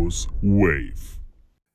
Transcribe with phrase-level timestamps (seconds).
[0.00, 1.09] Garnicus Wave.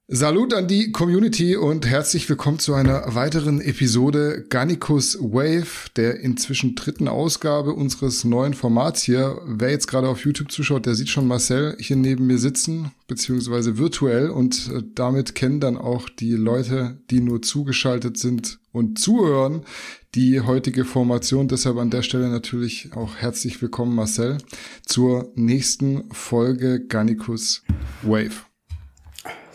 [0.07, 6.75] Salut an die Community und herzlich willkommen zu einer weiteren Episode Garnicus Wave, der inzwischen
[6.75, 9.41] dritten Ausgabe unseres neuen Formats hier.
[9.47, 13.79] Wer jetzt gerade auf YouTube zuschaut, der sieht schon Marcel hier neben mir sitzen, beziehungsweise
[13.79, 19.65] virtuell und äh, damit kennen dann auch die Leute, die nur zugeschaltet sind und zuhören,
[20.13, 21.47] die heutige Formation.
[21.47, 24.37] Deshalb an der Stelle natürlich auch herzlich willkommen, Marcel,
[24.85, 27.63] zur nächsten Folge Garnicus
[28.03, 28.45] Wave.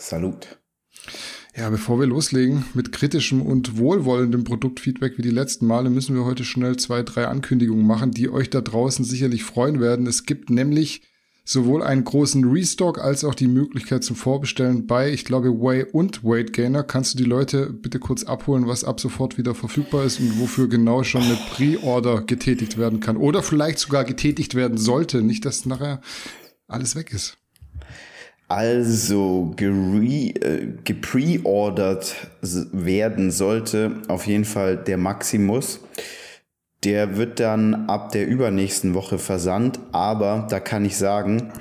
[0.00, 0.59] Salut.
[1.54, 6.24] Ja, bevor wir loslegen mit kritischem und wohlwollendem Produktfeedback wie die letzten Male, müssen wir
[6.24, 10.06] heute schnell zwei, drei Ankündigungen machen, die euch da draußen sicherlich freuen werden.
[10.06, 11.02] Es gibt nämlich
[11.45, 16.24] sowohl einen großen Restock als auch die Möglichkeit zum Vorbestellen bei, ich glaube, Way und
[16.24, 16.82] Weight Gainer.
[16.82, 20.68] Kannst du die Leute bitte kurz abholen, was ab sofort wieder verfügbar ist und wofür
[20.68, 25.66] genau schon eine Pre-Order getätigt werden kann oder vielleicht sogar getätigt werden sollte, nicht dass
[25.66, 26.01] nachher
[26.68, 27.40] alles weg ist.
[28.51, 30.32] Also äh,
[30.82, 35.79] gepreordert werden sollte auf jeden Fall der Maximus.
[36.82, 41.52] Der wird dann ab der übernächsten Woche versandt, aber da kann ich sagen,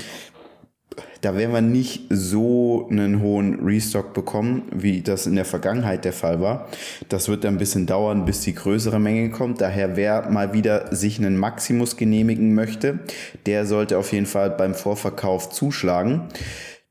[1.22, 6.14] da werden wir nicht so einen hohen Restock bekommen, wie das in der Vergangenheit der
[6.14, 6.70] Fall war.
[7.10, 9.62] Das wird dann ein bisschen dauern, bis die größere Menge kommt.
[9.62, 12.98] Daher, wer mal wieder sich einen Maximus genehmigen möchte,
[13.46, 16.30] der sollte auf jeden Fall beim Vorverkauf zuschlagen.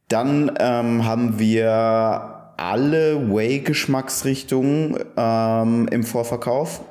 [0.08, 6.82] Dann ähm, haben wir alle Whey-Geschmacksrichtungen ähm, im Vorverkauf.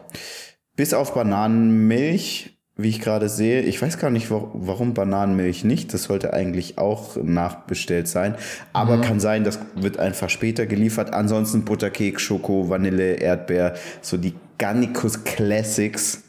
[0.75, 3.61] Bis auf Bananenmilch, wie ich gerade sehe.
[3.61, 5.93] Ich weiß gar nicht, warum Bananenmilch nicht.
[5.93, 8.35] Das sollte eigentlich auch nachbestellt sein.
[8.71, 9.01] Aber mhm.
[9.01, 11.13] kann sein, das wird einfach später geliefert.
[11.13, 16.23] Ansonsten Butterkeks, Schoko, Vanille, Erdbeer, so die Garnicus Classics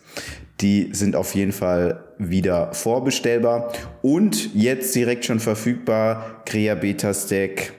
[0.60, 6.42] die sind auf jeden Fall wieder vorbestellbar und jetzt direkt schon verfügbar.
[6.46, 7.74] Crea Beta Stack,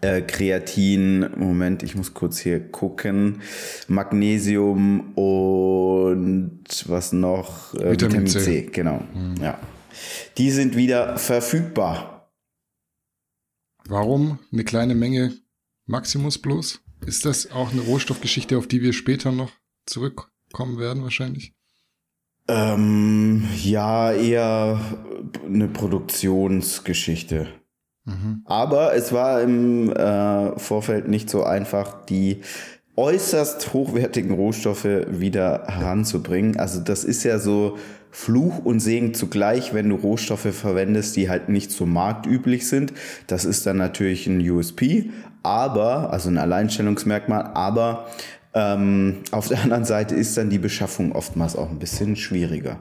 [0.00, 3.40] äh, Kreatin, Moment, ich muss kurz hier gucken.
[3.88, 7.74] Magnesium und was noch?
[7.74, 8.40] Äh, Vitamin, Vitamin C.
[8.40, 8.62] C.
[8.72, 9.02] genau.
[9.14, 9.36] Mhm.
[9.40, 9.58] Ja.
[10.38, 12.30] Die sind wieder verfügbar.
[13.88, 15.36] Warum eine kleine Menge
[15.86, 16.80] Maximus bloß?
[17.06, 19.52] Ist das auch eine Rohstoffgeschichte, auf die wir später noch
[19.86, 21.55] zurückkommen werden wahrscheinlich?
[22.48, 24.80] Ähm, ja, eher
[25.44, 27.48] eine Produktionsgeschichte.
[28.04, 28.42] Mhm.
[28.44, 32.42] Aber es war im äh, Vorfeld nicht so einfach, die
[32.96, 36.56] äußerst hochwertigen Rohstoffe wieder heranzubringen.
[36.58, 37.76] Also das ist ja so
[38.10, 42.94] Fluch und Segen zugleich, wenn du Rohstoffe verwendest, die halt nicht so marktüblich sind.
[43.26, 45.10] Das ist dann natürlich ein USP,
[45.42, 48.06] aber, also ein Alleinstellungsmerkmal, aber
[48.56, 52.80] ähm, auf der anderen Seite ist dann die Beschaffung oftmals auch ein bisschen schwieriger.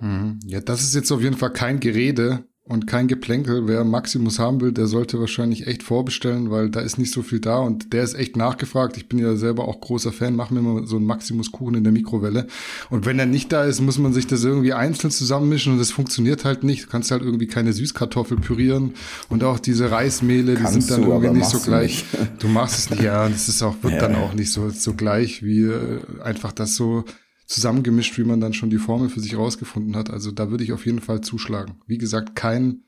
[0.00, 0.38] Mhm.
[0.44, 3.68] Ja, das ist jetzt auf jeden Fall kein Gerede, und kein Geplänkel.
[3.68, 7.38] Wer Maximus haben will, der sollte wahrscheinlich echt vorbestellen, weil da ist nicht so viel
[7.38, 8.96] da und der ist echt nachgefragt.
[8.96, 11.92] Ich bin ja selber auch großer Fan, mach mir mal so einen Maximus-Kuchen in der
[11.92, 12.48] Mikrowelle.
[12.90, 15.92] Und wenn er nicht da ist, muss man sich das irgendwie einzeln zusammenmischen und das
[15.92, 16.84] funktioniert halt nicht.
[16.84, 18.94] Du kannst halt irgendwie keine Süßkartoffel pürieren
[19.28, 22.04] und auch diese Reismehle, kannst die sind dann du, irgendwie nicht so gleich.
[22.12, 22.42] Nicht.
[22.42, 24.00] Du machst es nicht, ja, es ist auch, wird ja.
[24.00, 27.04] dann auch nicht so, so gleich wie äh, einfach das so
[27.46, 30.10] zusammengemischt, wie man dann schon die Formel für sich rausgefunden hat.
[30.10, 31.76] Also da würde ich auf jeden Fall zuschlagen.
[31.86, 32.82] Wie gesagt, kein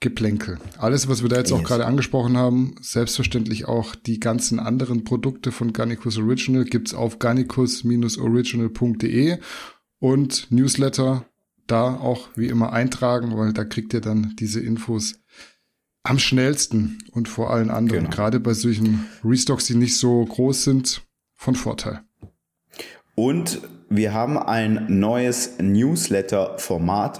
[0.00, 0.58] Geplänkel.
[0.78, 1.58] Alles, was wir da jetzt yes.
[1.58, 7.18] auch gerade angesprochen haben, selbstverständlich auch die ganzen anderen Produkte von Garnicus Original gibt's auf
[7.18, 9.38] garnicus-original.de
[9.98, 11.24] und Newsletter
[11.66, 15.18] da auch wie immer eintragen, weil da kriegt ihr dann diese Infos
[16.04, 18.04] am schnellsten und vor allen anderen.
[18.04, 18.14] Genau.
[18.14, 21.02] Gerade bei solchen Restocks, die nicht so groß sind,
[21.34, 22.02] von Vorteil.
[23.18, 27.18] Und wir haben ein neues Newsletter-Format.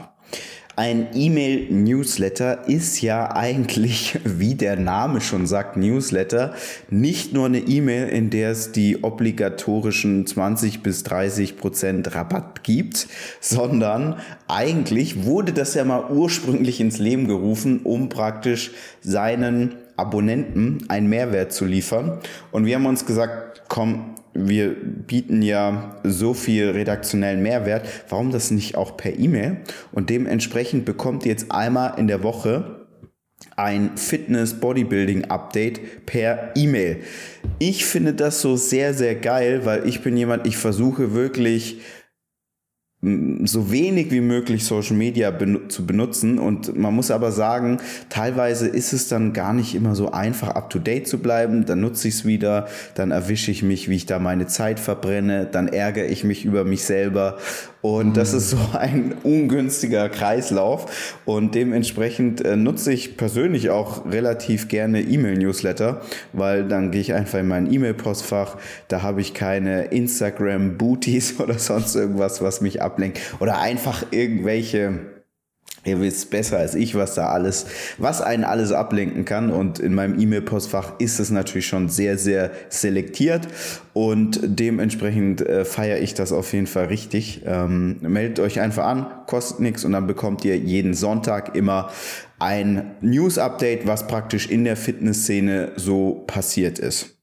[0.76, 6.54] Ein E-Mail-Newsletter ist ja eigentlich, wie der Name schon sagt, Newsletter,
[6.88, 13.09] nicht nur eine E-Mail, in der es die obligatorischen 20 bis 30 Prozent Rabatt gibt,
[13.41, 18.71] sondern eigentlich wurde das ja mal ursprünglich ins Leben gerufen, um praktisch
[19.01, 22.18] seinen Abonnenten einen Mehrwert zu liefern.
[22.53, 24.15] Und wir haben uns gesagt, komm,
[24.47, 29.59] wir bieten ja so viel redaktionellen Mehrwert, warum das nicht auch per E-Mail?
[29.93, 32.87] Und dementsprechend bekommt ihr jetzt einmal in der Woche
[33.57, 36.99] ein Fitness-Bodybuilding-Update per E-Mail.
[37.59, 41.81] Ich finde das so sehr, sehr geil, weil ich bin jemand, ich versuche wirklich
[43.00, 46.41] so wenig wie möglich Social Media ben zu benutzen.
[46.41, 47.78] Und man muss aber sagen,
[48.09, 51.65] teilweise ist es dann gar nicht immer so einfach, up to date zu bleiben.
[51.65, 52.66] Dann nutze ich es wieder,
[52.97, 56.65] dann erwische ich mich, wie ich da meine Zeit verbrenne, dann ärgere ich mich über
[56.65, 57.39] mich selber.
[57.80, 61.21] Und das ist so ein ungünstiger Kreislauf.
[61.24, 66.01] Und dementsprechend äh, nutze ich persönlich auch relativ gerne E-Mail-Newsletter,
[66.33, 68.56] weil dann gehe ich einfach in mein E-Mail-Postfach.
[68.89, 73.21] Da habe ich keine Instagram-Booties oder sonst irgendwas, was mich ablenkt.
[73.41, 75.19] Oder einfach irgendwelche
[75.85, 77.67] Ihr wisst besser als ich, was da alles,
[77.99, 79.51] was einen alles ablenken kann.
[79.51, 83.49] Und in meinem E-Mail-Postfach ist es natürlich schon sehr, sehr selektiert.
[83.95, 87.43] Und dementsprechend äh, feiere ich das auf jeden Fall richtig.
[87.47, 91.91] Ähm, meldet euch einfach an, kostet nichts und dann bekommt ihr jeden Sonntag immer
[92.39, 97.19] ein News-Update, was praktisch in der Fitnessszene so passiert ist.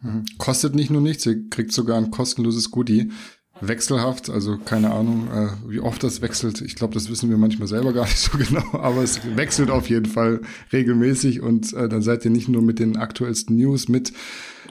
[0.00, 0.24] Mhm.
[0.38, 3.10] Kostet nicht nur nichts, ihr kriegt sogar ein kostenloses Goodie
[3.60, 6.60] wechselhaft, also keine Ahnung, äh, wie oft das wechselt.
[6.60, 9.88] Ich glaube, das wissen wir manchmal selber gar nicht so genau, aber es wechselt auf
[9.88, 10.40] jeden Fall
[10.72, 14.12] regelmäßig und äh, dann seid ihr nicht nur mit den aktuellsten News, mit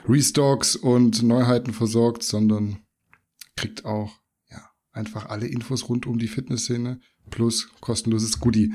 [0.08, 2.78] Restocks und Neuheiten versorgt, sondern
[3.56, 4.12] kriegt auch
[4.50, 7.00] ja einfach alle Infos rund um die Fitnessszene
[7.30, 8.74] plus kostenloses Goodie.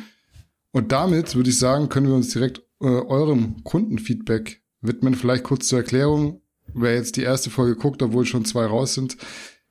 [0.71, 5.15] Und damit würde ich sagen, können wir uns direkt äh, eurem Kundenfeedback widmen.
[5.15, 6.41] Vielleicht kurz zur Erklärung.
[6.73, 9.17] Wer jetzt die erste Folge guckt, obwohl schon zwei raus sind,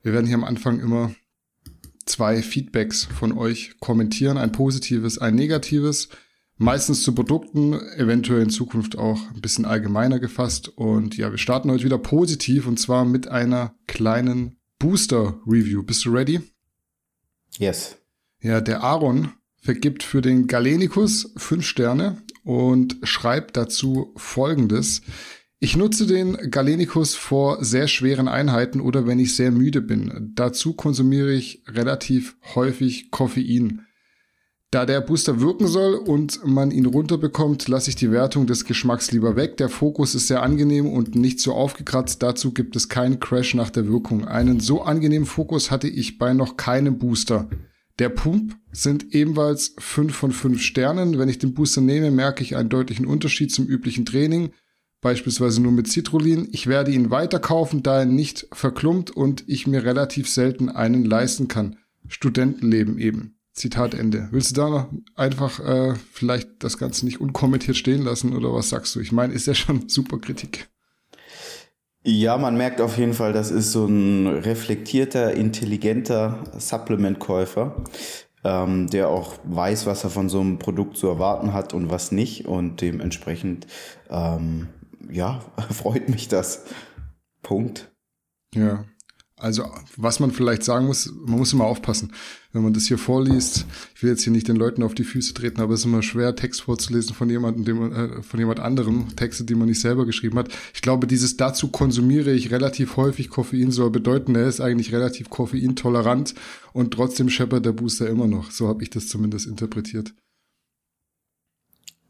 [0.01, 1.13] wir werden hier am Anfang immer
[2.05, 6.09] zwei Feedbacks von euch kommentieren, ein positives, ein negatives,
[6.57, 10.69] meistens zu Produkten, eventuell in Zukunft auch ein bisschen allgemeiner gefasst.
[10.69, 15.83] Und ja, wir starten heute wieder positiv und zwar mit einer kleinen Booster-Review.
[15.83, 16.41] Bist du ready?
[17.57, 17.97] Yes.
[18.41, 25.01] Ja, der Aaron vergibt für den Galenicus fünf Sterne und schreibt dazu folgendes.
[25.61, 30.31] Ich nutze den Galenicus vor sehr schweren Einheiten oder wenn ich sehr müde bin.
[30.33, 33.81] Dazu konsumiere ich relativ häufig Koffein.
[34.71, 39.11] Da der Booster wirken soll und man ihn runterbekommt, lasse ich die Wertung des Geschmacks
[39.11, 39.57] lieber weg.
[39.57, 42.23] Der Fokus ist sehr angenehm und nicht so aufgekratzt.
[42.23, 44.25] Dazu gibt es keinen Crash nach der Wirkung.
[44.25, 47.49] Einen so angenehmen Fokus hatte ich bei noch keinem Booster.
[47.97, 51.19] Der Pump sind ebenfalls 5 von 5 Sternen.
[51.19, 54.51] Wenn ich den Booster nehme, merke ich einen deutlichen Unterschied zum üblichen Training
[55.01, 56.47] beispielsweise nur mit Citrullin.
[56.51, 61.47] Ich werde ihn weiterkaufen, da er nicht verklumpt und ich mir relativ selten einen leisten
[61.47, 61.77] kann.
[62.07, 63.35] Studentenleben eben.
[63.53, 64.29] Zitat Ende.
[64.31, 68.69] Willst du da noch einfach äh, vielleicht das Ganze nicht unkommentiert stehen lassen oder was
[68.69, 68.99] sagst du?
[69.01, 70.69] Ich meine, ist ja schon super Kritik.
[72.03, 77.83] Ja, man merkt auf jeden Fall, das ist so ein reflektierter, intelligenter Supplementkäufer,
[78.45, 82.13] ähm, der auch weiß, was er von so einem Produkt zu erwarten hat und was
[82.13, 83.67] nicht und dementsprechend
[84.09, 84.69] ähm,
[85.09, 85.39] ja,
[85.71, 86.65] freut mich das.
[87.41, 87.91] Punkt.
[88.53, 88.85] Ja.
[89.39, 89.63] Also,
[89.95, 92.11] was man vielleicht sagen muss, man muss immer aufpassen,
[92.51, 93.65] wenn man das hier vorliest.
[93.95, 96.03] Ich will jetzt hier nicht den Leuten auf die Füße treten, aber es ist immer
[96.03, 100.05] schwer, Text vorzulesen von jemandem, dem, äh, von jemand anderem, Texte, die man nicht selber
[100.05, 100.49] geschrieben hat.
[100.73, 105.29] Ich glaube, dieses dazu konsumiere ich relativ häufig Koffein soll bedeuten, er ist eigentlich relativ
[105.29, 106.35] koffeintolerant
[106.73, 108.51] und trotzdem scheppert der Booster immer noch.
[108.51, 110.13] So habe ich das zumindest interpretiert.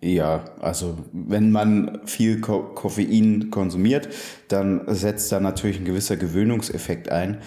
[0.01, 4.07] Ja, also wenn man viel Ko Koffein konsumiert,
[4.47, 7.39] dann setzt da natürlich ein gewisser Gewöhnungseffekt ein.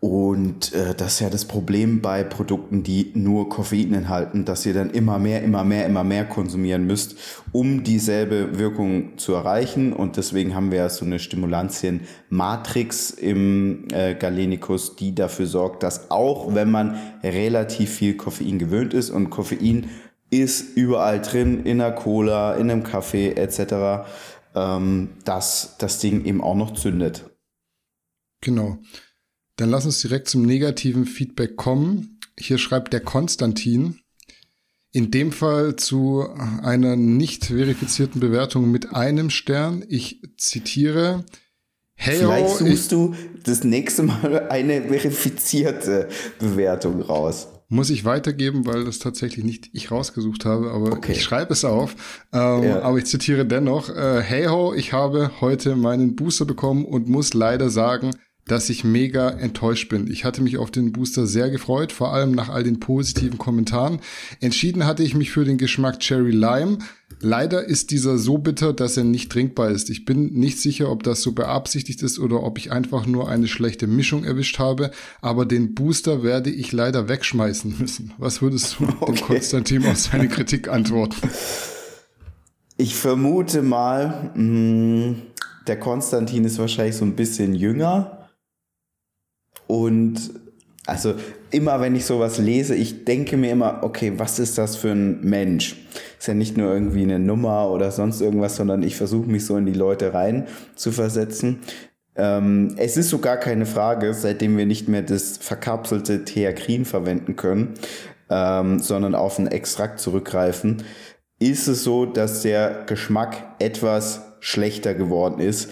[0.00, 4.74] Und äh, das ist ja das Problem bei Produkten, die nur Koffein enthalten, dass ihr
[4.74, 7.16] dann immer mehr, immer mehr, immer mehr konsumieren müsst,
[7.50, 9.94] um dieselbe Wirkung zu erreichen.
[9.94, 16.10] Und deswegen haben wir ja so eine Stimulantien-Matrix im äh, Galenicus, die dafür sorgt, dass
[16.10, 19.88] auch wenn man relativ viel Koffein gewöhnt ist und Koffein
[20.40, 24.08] ist überall drin, in der Cola, in einem Kaffee etc.,
[24.54, 27.30] ähm, dass das Ding eben auch noch zündet.
[28.40, 28.78] Genau.
[29.56, 32.20] Dann lass uns direkt zum negativen Feedback kommen.
[32.38, 34.00] Hier schreibt der Konstantin,
[34.92, 36.26] in dem Fall zu
[36.62, 39.84] einer nicht verifizierten Bewertung mit einem Stern.
[39.88, 41.24] Ich zitiere.
[41.94, 48.84] Hey, Vielleicht suchst du das nächste Mal eine verifizierte Bewertung raus muss ich weitergeben, weil
[48.84, 51.12] das tatsächlich nicht ich rausgesucht habe, aber okay.
[51.12, 51.96] ich schreibe es auf.
[52.32, 52.82] Ähm, ja.
[52.82, 57.34] Aber ich zitiere dennoch, äh, hey ho, ich habe heute meinen Booster bekommen und muss
[57.34, 58.12] leider sagen,
[58.46, 60.08] dass ich mega enttäuscht bin.
[60.08, 64.00] Ich hatte mich auf den Booster sehr gefreut, vor allem nach all den positiven Kommentaren.
[64.40, 66.78] Entschieden hatte ich mich für den Geschmack Cherry Lime.
[67.20, 69.88] Leider ist dieser so bitter, dass er nicht trinkbar ist.
[69.88, 73.48] Ich bin nicht sicher, ob das so beabsichtigt ist oder ob ich einfach nur eine
[73.48, 74.90] schlechte Mischung erwischt habe,
[75.22, 78.12] aber den Booster werde ich leider wegschmeißen müssen.
[78.18, 79.12] Was würdest du okay.
[79.12, 81.30] dem Konstantin auf seine Kritik antworten?
[82.76, 85.22] Ich vermute mal, mh, mm,
[85.66, 88.28] der Konstantin ist wahrscheinlich so ein bisschen jünger
[89.66, 90.30] und
[90.86, 91.14] Also
[91.50, 95.20] immer, wenn ich sowas lese, ich denke mir immer, okay, was ist das für ein
[95.20, 95.76] Mensch?
[96.18, 99.56] Ist ja nicht nur irgendwie eine Nummer oder sonst irgendwas, sondern ich versuche mich so
[99.56, 101.58] in die Leute rein zu versetzen.
[102.14, 107.74] Ähm, es ist sogar keine Frage, seitdem wir nicht mehr das verkapselte Theakrin verwenden können,
[108.30, 110.84] ähm, sondern auf einen Extrakt zurückgreifen,
[111.38, 115.70] ist es so, dass der Geschmack etwas schlechter geworden ist.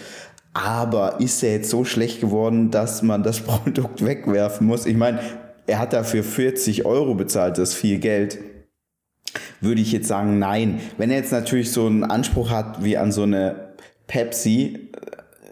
[0.54, 4.86] Aber ist er jetzt so schlecht geworden, dass man das Produkt wegwerfen muss?
[4.86, 5.20] Ich meine,
[5.66, 8.38] er hat dafür 40 Euro bezahlt, das ist viel Geld.
[9.60, 10.80] Würde ich jetzt sagen, nein.
[10.96, 13.74] Wenn er jetzt natürlich so einen Anspruch hat wie an so eine
[14.06, 14.90] Pepsi,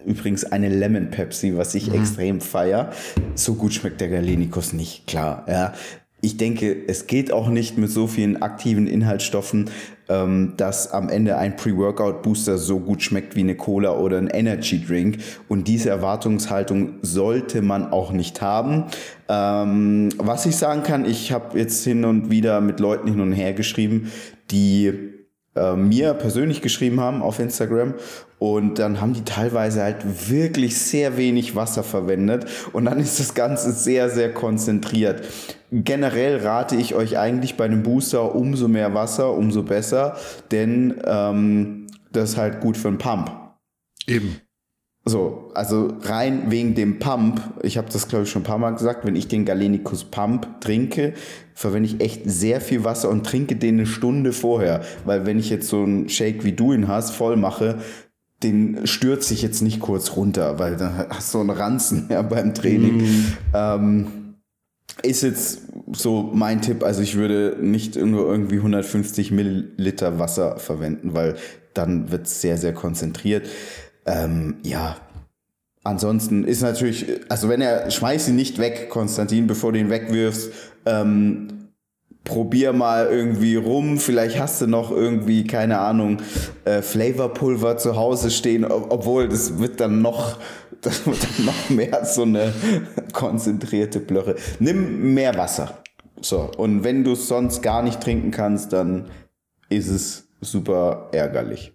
[0.06, 1.94] übrigens eine Lemon Pepsi, was ich mhm.
[2.00, 2.92] extrem feier.
[3.34, 5.44] So gut schmeckt der Galenikus nicht, klar.
[5.48, 5.72] Ja.
[6.20, 9.70] Ich denke, es geht auch nicht mit so vielen aktiven Inhaltsstoffen,
[10.08, 15.18] ähm, dass am Ende ein Pre-Workout-Booster so gut schmeckt wie eine Cola oder ein Energy-Drink.
[15.48, 18.84] Und diese Erwartungshaltung sollte man auch nicht haben.
[19.28, 23.32] Ähm, was ich sagen kann, ich habe jetzt hin und wieder mit Leuten hin und
[23.32, 24.10] her geschrieben,
[24.50, 25.21] die
[25.54, 27.94] äh, mir persönlich geschrieben haben auf Instagram
[28.38, 33.34] und dann haben die teilweise halt wirklich sehr wenig Wasser verwendet und dann ist das
[33.34, 35.22] Ganze sehr, sehr konzentriert.
[35.70, 40.16] Generell rate ich euch eigentlich bei einem Booster umso mehr Wasser, umso besser,
[40.50, 43.30] denn ähm, das ist halt gut für einen Pump.
[44.06, 44.41] Eben.
[45.04, 48.70] So, also rein wegen dem Pump, ich habe das glaube ich schon ein paar Mal
[48.70, 51.14] gesagt, wenn ich den Galenicus Pump trinke,
[51.54, 55.50] verwende ich echt sehr viel Wasser und trinke den eine Stunde vorher, weil wenn ich
[55.50, 57.78] jetzt so einen Shake wie du ihn hast, voll mache,
[58.44, 62.54] den stürze ich jetzt nicht kurz runter, weil dann hast du einen Ranzen ja, beim
[62.54, 63.02] Training.
[63.02, 63.36] Mm.
[63.54, 64.06] Ähm,
[65.02, 71.14] ist jetzt so mein Tipp, also ich würde nicht nur irgendwie 150 Milliliter Wasser verwenden,
[71.14, 71.36] weil
[71.74, 73.48] dann wird es sehr, sehr konzentriert.
[74.06, 74.96] Ähm, ja,
[75.84, 80.50] ansonsten ist natürlich, also wenn er, schmeiß ihn nicht weg, Konstantin, bevor du ihn wegwirfst.
[80.86, 81.48] Ähm,
[82.24, 86.18] probier mal irgendwie rum, vielleicht hast du noch irgendwie, keine Ahnung,
[86.64, 90.38] äh, Flavorpulver zu Hause stehen, ob, obwohl das wird dann noch,
[90.80, 92.52] das wird dann noch mehr so eine
[93.12, 94.36] konzentrierte Blöre.
[94.60, 95.78] Nimm mehr Wasser.
[96.20, 99.10] So, und wenn du es sonst gar nicht trinken kannst, dann
[99.68, 101.72] ist es super ärgerlich.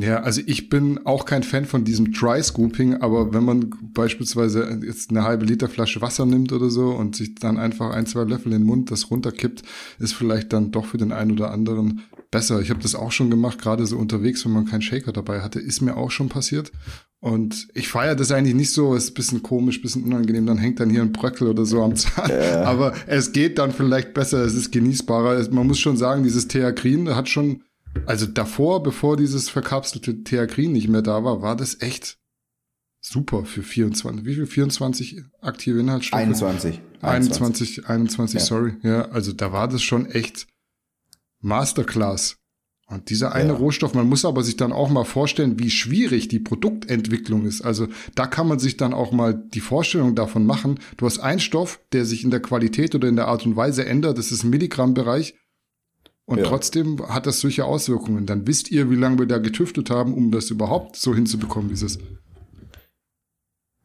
[0.00, 4.80] Ja, also ich bin auch kein Fan von diesem Dry Scooping, aber wenn man beispielsweise
[4.84, 8.24] jetzt eine halbe Liter Flasche Wasser nimmt oder so und sich dann einfach ein, zwei
[8.24, 9.62] Löffel in den Mund das runterkippt,
[9.98, 12.60] ist vielleicht dann doch für den einen oder anderen besser.
[12.60, 15.58] Ich habe das auch schon gemacht, gerade so unterwegs, wenn man keinen Shaker dabei hatte,
[15.58, 16.70] ist mir auch schon passiert.
[17.20, 20.78] Und ich feiere das eigentlich nicht so, ist ein bisschen komisch, bisschen unangenehm, dann hängt
[20.78, 22.30] dann hier ein Bröckel oder so am Zahn.
[22.30, 22.62] Ja.
[22.62, 25.48] Aber es geht dann vielleicht besser, es ist genießbarer.
[25.50, 27.62] Man muss schon sagen, dieses Theakrin hat schon
[28.06, 32.18] also davor, bevor dieses verkapselte Theakrin nicht mehr da war, war das echt
[33.00, 34.24] super für 24.
[34.24, 34.46] Wie viel?
[34.46, 36.20] 24 aktive Inhaltsstoffe?
[36.20, 36.80] 21.
[37.00, 38.46] 21, 21, ja.
[38.46, 38.76] sorry.
[38.82, 40.46] Ja, also da war das schon echt
[41.40, 42.36] Masterclass.
[42.90, 43.54] Und dieser eine ja.
[43.54, 47.60] Rohstoff, man muss aber sich dann auch mal vorstellen, wie schwierig die Produktentwicklung ist.
[47.60, 50.80] Also da kann man sich dann auch mal die Vorstellung davon machen.
[50.96, 53.84] Du hast einen Stoff, der sich in der Qualität oder in der Art und Weise
[53.84, 54.16] ändert.
[54.16, 55.34] Das ist ein Milligrammbereich.
[56.28, 56.44] Und ja.
[56.44, 58.26] trotzdem hat das solche Auswirkungen.
[58.26, 61.74] Dann wisst ihr, wie lange wir da getüftet haben, um das überhaupt so hinzubekommen, wie
[61.74, 62.00] es ist.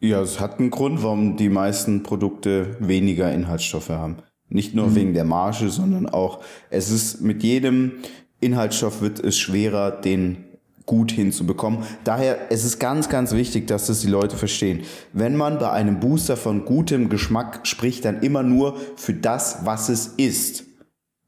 [0.02, 4.18] Ja, es hat einen Grund, warum die meisten Produkte weniger Inhaltsstoffe haben.
[4.50, 4.96] Nicht nur mhm.
[4.96, 7.94] wegen der Marge, sondern auch, es ist mit jedem
[8.42, 10.44] Inhaltsstoff wird es schwerer, den
[10.86, 11.86] gut hinzubekommen.
[12.04, 14.82] Daher es ist ganz, ganz wichtig, dass das die Leute verstehen.
[15.14, 19.88] Wenn man bei einem Booster von gutem Geschmack spricht, dann immer nur für das, was
[19.88, 20.73] es ist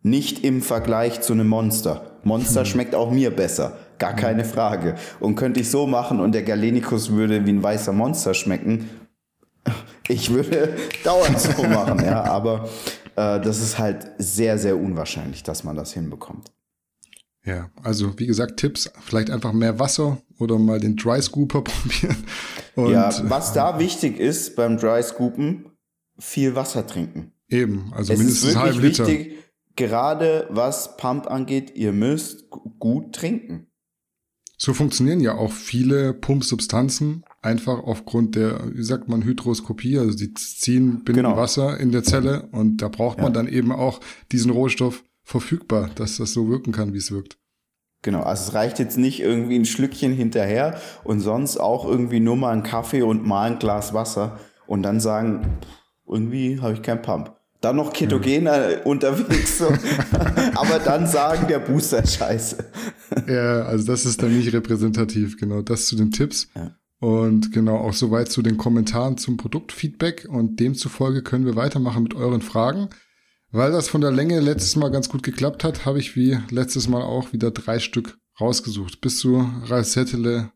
[0.06, 2.20] nicht im Vergleich zu einem Monster.
[2.24, 2.66] Monster hm.
[2.68, 3.76] schmeckt auch mir besser.
[3.98, 4.18] Gar hm.
[4.18, 4.96] keine Frage.
[5.20, 8.88] Und könnte ich so machen und der Galenicus würde wie ein weißer Monster schmecken,
[10.08, 12.24] ich würde dauernd so machen, ja.
[12.24, 12.70] Aber
[13.16, 16.52] äh, das ist halt sehr, sehr unwahrscheinlich, dass man das hinbekommt.
[17.44, 22.24] Ja, also wie gesagt, Tipps, vielleicht einfach mehr Wasser oder mal den Dry Scooper probieren.
[22.76, 25.66] Und ja, was da wichtig ist beim Dry Scoopen,
[26.20, 27.32] viel Wasser trinken.
[27.50, 29.08] Eben, also es mindestens halb Liter.
[29.08, 29.36] Wichtig,
[29.76, 33.68] gerade was Pump angeht, ihr müsst gut trinken.
[34.58, 40.34] So funktionieren ja auch viele Pumpsubstanzen einfach aufgrund der, wie sagt man, Hydroskopie, also sie
[40.34, 41.38] ziehen binden genau.
[41.38, 44.00] Wasser in der Zelle und da braucht man dann eben auch
[44.32, 47.38] diesen Rohstoff verfügbar, dass das so wirken kann, wie es wirkt.
[48.02, 52.38] Genau, also es reicht jetzt nicht irgendwie ein Schlückchen hinterher und sonst auch irgendwie nur
[52.38, 55.58] mal ein Kaffee und mal ein Glas Wasser und dann sagen,
[56.08, 59.58] irgendwie habe ich keinen Pump dann noch ketogen äh, unterwegs.
[59.58, 59.68] So.
[60.56, 62.58] Aber dann sagen, der Booster ist scheiße.
[63.28, 65.62] ja, also das ist dann nicht repräsentativ, genau.
[65.62, 66.48] Das zu den Tipps.
[66.56, 66.76] Ja.
[67.00, 70.28] Und genau, auch soweit zu den Kommentaren zum Produktfeedback.
[70.30, 72.90] Und demzufolge können wir weitermachen mit euren Fragen.
[73.52, 76.88] Weil das von der Länge letztes Mal ganz gut geklappt hat, habe ich wie letztes
[76.88, 79.02] Mal auch wieder drei Stück rausgesucht.
[79.02, 80.52] Bist du, Ralf Settele,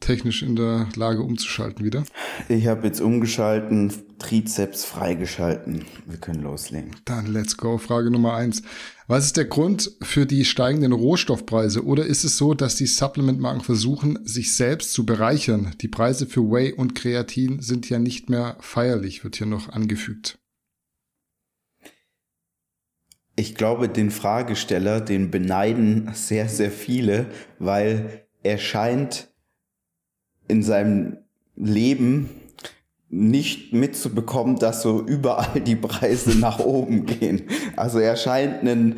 [0.00, 2.04] technisch in der Lage umzuschalten wieder?
[2.48, 5.84] Ich habe jetzt umgeschalten, Trizeps freigeschalten.
[6.06, 6.90] Wir können loslegen.
[7.04, 7.78] Dann let's go.
[7.78, 8.62] Frage Nummer eins.
[9.06, 11.84] Was ist der Grund für die steigenden Rohstoffpreise?
[11.84, 15.74] Oder ist es so, dass die Supplementmarken versuchen, sich selbst zu bereichern?
[15.80, 20.38] Die Preise für Whey und Kreatin sind ja nicht mehr feierlich, wird hier noch angefügt.
[23.36, 27.26] Ich glaube, den Fragesteller, den beneiden sehr, sehr viele,
[27.58, 29.33] weil er scheint
[30.48, 31.18] in seinem
[31.56, 32.30] Leben
[33.08, 37.42] nicht mitzubekommen, dass so überall die Preise nach oben gehen.
[37.76, 38.96] Also er scheint einen,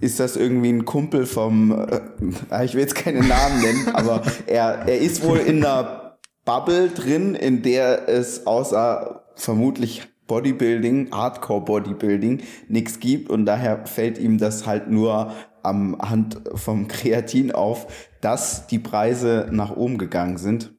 [0.00, 4.86] ist das irgendwie ein Kumpel vom, äh, ich will jetzt keine Namen nennen, aber er,
[4.86, 12.42] er ist wohl in einer Bubble drin, in der es außer vermutlich Bodybuilding, Hardcore Bodybuilding
[12.68, 15.32] nichts gibt und daher fällt ihm das halt nur
[15.64, 17.86] am Hand vom Kreatin auf,
[18.20, 20.74] dass die Preise nach oben gegangen sind.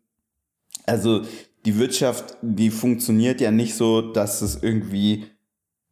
[0.86, 1.24] Also
[1.66, 5.26] die Wirtschaft, die funktioniert ja nicht so, dass es irgendwie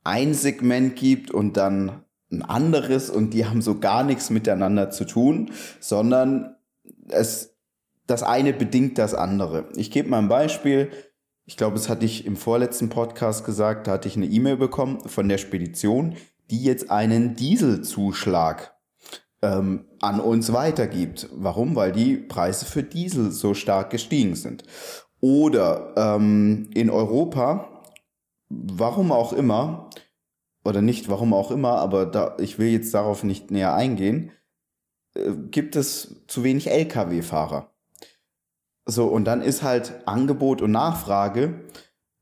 [0.03, 5.05] ein Segment gibt und dann ein anderes und die haben so gar nichts miteinander zu
[5.05, 6.55] tun, sondern
[7.09, 7.55] es,
[8.07, 9.69] das eine bedingt das andere.
[9.75, 10.91] Ich gebe mal ein Beispiel.
[11.45, 14.99] Ich glaube, das hatte ich im vorletzten Podcast gesagt, da hatte ich eine E-Mail bekommen
[15.07, 16.15] von der Spedition,
[16.49, 18.72] die jetzt einen Dieselzuschlag
[19.43, 21.29] ähm, an uns weitergibt.
[21.33, 21.75] Warum?
[21.75, 24.63] Weil die Preise für Diesel so stark gestiegen sind.
[25.19, 27.83] Oder ähm, in Europa,
[28.49, 29.89] warum auch immer,
[30.65, 34.31] oder nicht warum auch immer, aber da, ich will jetzt darauf nicht näher eingehen,
[35.13, 37.69] äh, gibt es zu wenig Lkw-Fahrer.
[38.85, 41.65] So, und dann ist halt Angebot und Nachfrage.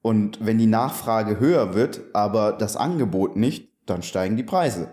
[0.03, 4.89] Und wenn die Nachfrage höher wird, aber das Angebot nicht, dann steigen die Preise.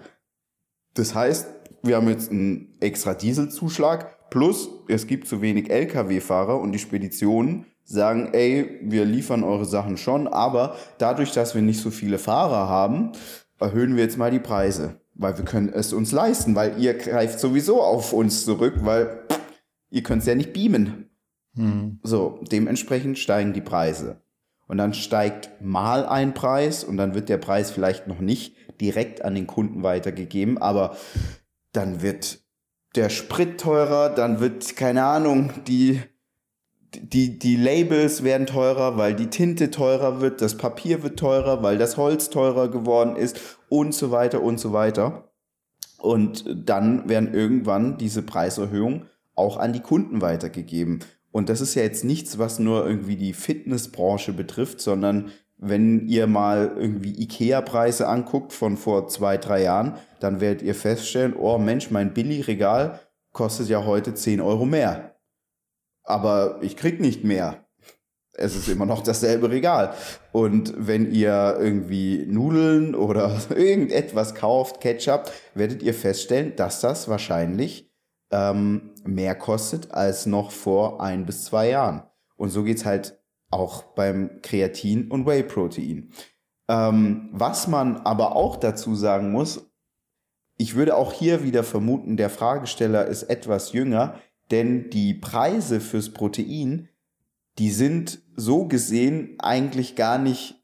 [0.94, 6.72] Das heißt, wir haben jetzt einen extra Dieselzuschlag, plus es gibt zu wenig Lkw-Fahrer und
[6.72, 11.90] die Speditionen sagen, ey, wir liefern eure Sachen schon, aber dadurch, dass wir nicht so
[11.90, 13.12] viele Fahrer haben,
[13.58, 17.40] erhöhen wir jetzt mal die Preise, weil wir können es uns leisten, weil ihr greift
[17.40, 19.22] sowieso auf uns zurück, weil
[19.90, 21.08] ihr könnt es ja nicht beamen.
[21.54, 21.98] Mhm.
[22.02, 24.22] So, dementsprechend steigen die Preise.
[24.66, 29.24] Und dann steigt mal ein Preis und dann wird der Preis vielleicht noch nicht direkt
[29.24, 30.96] an den Kunden weitergegeben, aber
[31.78, 32.40] dann wird
[32.96, 36.00] der Sprit teurer, dann wird, keine Ahnung, die,
[36.92, 41.78] die, die Labels werden teurer, weil die Tinte teurer wird, das Papier wird teurer, weil
[41.78, 43.38] das Holz teurer geworden ist
[43.68, 45.30] und so weiter und so weiter.
[45.98, 50.98] Und dann werden irgendwann diese Preiserhöhungen auch an die Kunden weitergegeben.
[51.30, 56.26] Und das ist ja jetzt nichts, was nur irgendwie die Fitnessbranche betrifft, sondern wenn ihr
[56.26, 61.90] mal irgendwie Ikea-Preise anguckt von vor zwei, drei Jahren, dann werdet ihr feststellen, oh Mensch,
[61.90, 63.00] mein Billigregal
[63.32, 65.16] kostet ja heute 10 Euro mehr.
[66.04, 67.64] Aber ich krieg nicht mehr.
[68.32, 69.94] Es ist immer noch dasselbe Regal.
[70.30, 77.90] Und wenn ihr irgendwie Nudeln oder irgendetwas kauft, Ketchup, werdet ihr feststellen, dass das wahrscheinlich
[78.30, 82.02] ähm, mehr kostet als noch vor ein bis zwei Jahren.
[82.36, 83.17] Und so geht's halt
[83.50, 86.10] auch beim Kreatin und Whey-Protein.
[86.68, 89.66] Ähm, was man aber auch dazu sagen muss,
[90.58, 96.10] ich würde auch hier wieder vermuten, der Fragesteller ist etwas jünger, denn die Preise fürs
[96.10, 96.88] Protein,
[97.58, 100.62] die sind so gesehen eigentlich gar nicht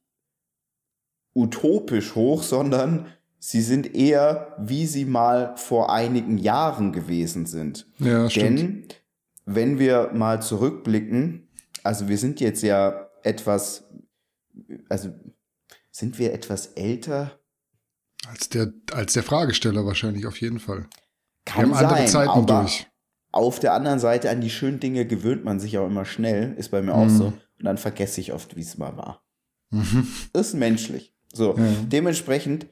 [1.34, 3.06] utopisch hoch, sondern
[3.38, 7.86] sie sind eher, wie sie mal vor einigen Jahren gewesen sind.
[7.98, 8.58] Ja, stimmt.
[8.58, 8.84] Denn
[9.44, 11.43] wenn wir mal zurückblicken,
[11.84, 13.84] also wir sind jetzt ja etwas,
[14.88, 15.10] also
[15.90, 17.38] sind wir etwas älter?
[18.26, 20.88] Als der, als der Fragesteller wahrscheinlich auf jeden Fall.
[21.44, 22.86] Kann wir haben sein, andere Zeiten durch.
[23.32, 26.70] Auf der anderen Seite an die schönen Dinge gewöhnt man sich auch immer schnell, ist
[26.70, 26.98] bei mir mhm.
[26.98, 27.26] auch so.
[27.26, 29.22] Und dann vergesse ich oft, wie es mal war.
[29.70, 30.08] Mhm.
[30.32, 31.14] Ist menschlich.
[31.32, 31.64] So, ja.
[31.86, 32.66] dementsprechend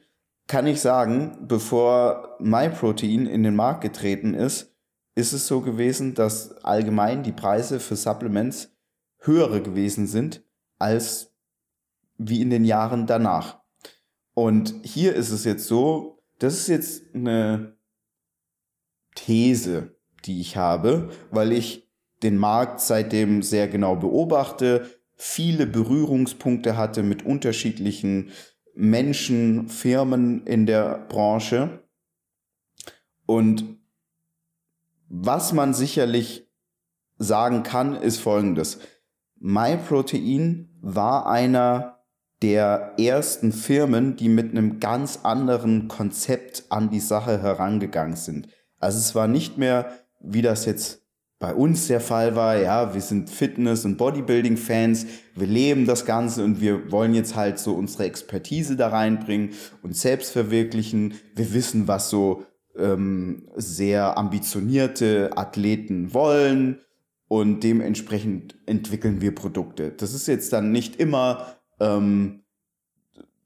[0.47, 4.73] kann ich sagen, bevor MyProtein in den Markt getreten ist,
[5.15, 8.72] ist es so gewesen, dass allgemein die Preise für Supplements
[9.25, 10.43] höhere gewesen sind
[10.79, 11.33] als
[12.17, 13.61] wie in den Jahren danach.
[14.33, 17.77] Und hier ist es jetzt so, das ist jetzt eine
[19.15, 21.89] These, die ich habe, weil ich
[22.23, 28.31] den Markt seitdem sehr genau beobachte, viele Berührungspunkte hatte mit unterschiedlichen
[28.73, 31.83] Menschen, Firmen in der Branche.
[33.25, 33.77] Und
[35.07, 36.49] was man sicherlich
[37.17, 38.79] sagen kann, ist Folgendes.
[39.43, 41.99] MyProtein war einer
[42.41, 48.47] der ersten Firmen, die mit einem ganz anderen Konzept an die Sache herangegangen sind.
[48.79, 51.01] Also es war nicht mehr, wie das jetzt
[51.39, 56.41] bei uns der Fall war, ja, wir sind Fitness- und Bodybuilding-Fans, wir leben das Ganze
[56.45, 59.49] und wir wollen jetzt halt so unsere Expertise da reinbringen
[59.81, 61.15] und selbst verwirklichen.
[61.35, 62.45] Wir wissen, was so
[62.77, 66.79] ähm, sehr ambitionierte Athleten wollen
[67.33, 69.89] und dementsprechend entwickeln wir Produkte.
[69.89, 72.43] Das ist jetzt dann nicht immer, ähm,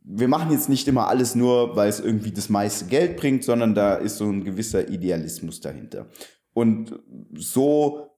[0.04, 3.76] wir machen jetzt nicht immer alles nur, weil es irgendwie das meiste Geld bringt, sondern
[3.76, 6.10] da ist so ein gewisser Idealismus dahinter.
[6.52, 7.00] Und
[7.34, 8.10] so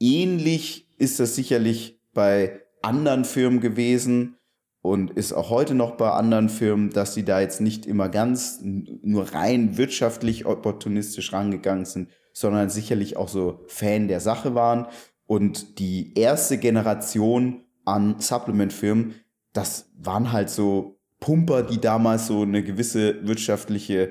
[0.00, 4.38] ähnlich ist das sicherlich bei anderen Firmen gewesen
[4.80, 8.60] und ist auch heute noch bei anderen Firmen, dass sie da jetzt nicht immer ganz
[8.62, 14.86] nur rein wirtschaftlich opportunistisch rangegangen sind, sondern sicherlich auch so Fan der Sache waren.
[15.26, 19.14] Und die erste Generation an Supplement-Firmen,
[19.54, 24.10] das waren halt so Pumper, die damals so eine gewisse wirtschaftliche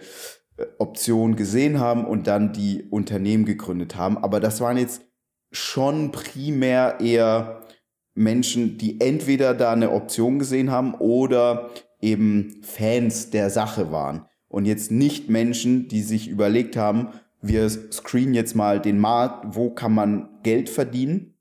[0.58, 4.18] äh, Option gesehen haben und dann die Unternehmen gegründet haben.
[4.18, 5.04] Aber das waren jetzt
[5.52, 7.62] schon primär eher
[8.16, 11.70] Menschen, die entweder da eine Option gesehen haben oder
[12.02, 14.26] eben Fans der Sache waren.
[14.48, 17.10] Und jetzt nicht Menschen, die sich überlegt haben,
[17.44, 21.36] wir screenen jetzt mal den Markt, wo kann man Geld verdienen?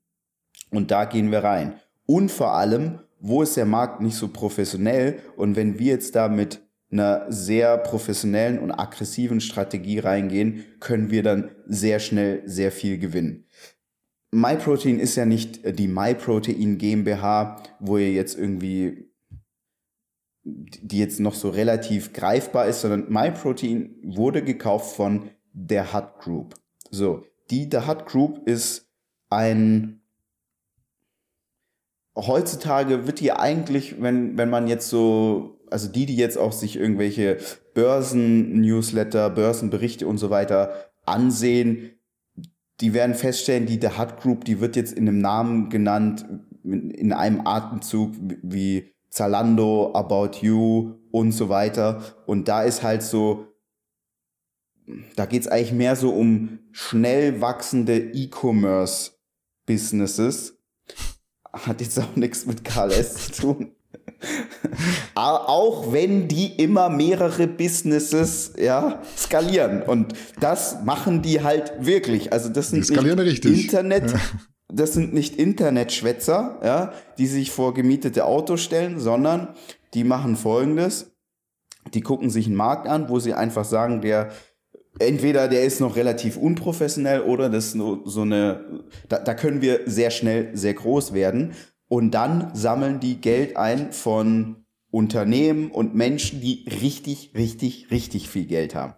[0.69, 1.75] Und da gehen wir rein.
[2.05, 5.19] Und vor allem, wo ist der Markt nicht so professionell?
[5.37, 6.61] Und wenn wir jetzt da mit
[6.91, 13.45] einer sehr professionellen und aggressiven Strategie reingehen, können wir dann sehr schnell sehr viel gewinnen.
[14.31, 19.13] MyProtein ist ja nicht die MyProtein GmbH, wo ihr jetzt irgendwie
[20.45, 26.55] die jetzt noch so relativ greifbar ist, sondern MyProtein wurde gekauft von der Hut Group.
[26.91, 28.89] So, die der Hut Group ist
[29.29, 30.03] ein
[32.15, 36.75] heutzutage wird die eigentlich, wenn, wenn man jetzt so, also die, die jetzt auch sich
[36.75, 37.37] irgendwelche
[37.73, 41.91] Börsen-Newsletter, Börsenberichte und so weiter ansehen,
[42.81, 46.25] die werden feststellen, die The Hut Group, die wird jetzt in einem Namen genannt,
[46.63, 48.11] in einem Atemzug
[48.41, 52.01] wie Zalando, About You und so weiter.
[52.25, 53.47] Und da ist halt so,
[55.15, 60.59] da geht's eigentlich mehr so um schnell wachsende E-Commerce-Businesses.
[61.51, 63.75] Hat jetzt auch nichts mit KLS zu tun.
[65.15, 69.83] auch wenn die immer mehrere Businesses ja, skalieren.
[69.83, 72.33] Und das machen die halt wirklich.
[72.33, 73.45] Also das sind nicht.
[73.45, 74.19] Internet, ja.
[74.69, 79.49] das sind nicht Internetschwätzer, ja, die sich vor gemietete Autos stellen, sondern
[79.93, 81.11] die machen folgendes.
[81.93, 84.31] Die gucken sich einen Markt an, wo sie einfach sagen, der
[84.99, 89.81] entweder der ist noch relativ unprofessionell oder das ist so eine, da, da können wir
[89.85, 91.53] sehr schnell sehr groß werden.
[91.87, 98.45] Und dann sammeln die Geld ein von Unternehmen und Menschen, die richtig, richtig, richtig viel
[98.45, 98.93] Geld haben.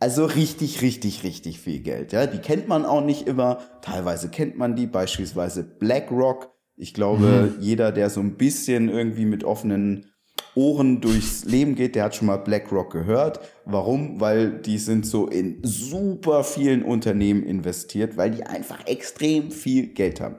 [0.00, 2.12] Also richtig, richtig, richtig viel Geld.
[2.12, 3.60] Ja, die kennt man auch nicht immer.
[3.80, 6.50] Teilweise kennt man die, beispielsweise BlackRock.
[6.76, 7.62] Ich glaube, mhm.
[7.62, 10.06] jeder, der so ein bisschen irgendwie mit offenen
[10.54, 13.40] Ohren durchs Leben geht, der hat schon mal BlackRock gehört.
[13.64, 14.20] Warum?
[14.20, 20.20] Weil die sind so in super vielen Unternehmen investiert, weil die einfach extrem viel Geld
[20.20, 20.36] haben.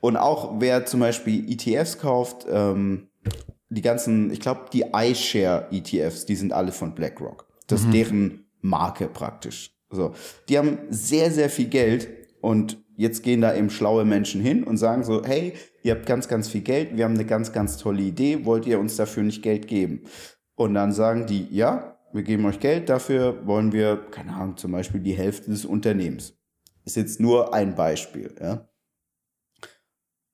[0.00, 3.08] Und auch wer zum Beispiel ETFs kauft, ähm,
[3.68, 7.46] die ganzen, ich glaube, die iShare ETFs, die sind alle von BlackRock.
[7.66, 7.92] Das ist mhm.
[7.92, 9.72] deren Marke praktisch.
[9.90, 10.12] So,
[10.48, 12.08] die haben sehr, sehr viel Geld
[12.40, 15.54] und jetzt gehen da eben schlaue Menschen hin und sagen so, hey,
[15.86, 18.80] ihr habt ganz, ganz viel Geld, wir haben eine ganz, ganz tolle Idee, wollt ihr
[18.80, 20.02] uns dafür nicht Geld geben?
[20.56, 24.72] Und dann sagen die, ja, wir geben euch Geld, dafür wollen wir, keine Ahnung, zum
[24.72, 26.34] Beispiel die Hälfte des Unternehmens.
[26.84, 28.68] Ist jetzt nur ein Beispiel, ja.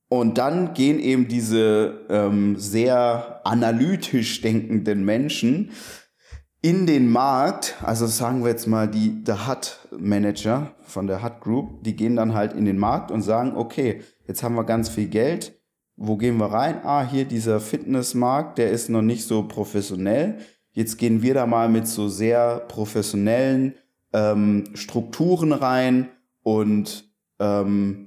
[0.08, 5.70] Und dann gehen eben diese ähm, sehr analytisch denkenden Menschen
[6.62, 11.40] in den Markt, also sagen wir jetzt mal die der Hut Manager von der Hut
[11.40, 14.88] Group, die gehen dann halt in den Markt und sagen, okay, jetzt haben wir ganz
[14.88, 15.58] viel Geld,
[15.96, 16.80] wo gehen wir rein?
[16.84, 20.38] Ah, hier dieser Fitnessmarkt, der ist noch nicht so professionell.
[20.72, 23.74] Jetzt gehen wir da mal mit so sehr professionellen
[24.12, 26.08] ähm, Strukturen rein
[26.42, 28.06] und ähm,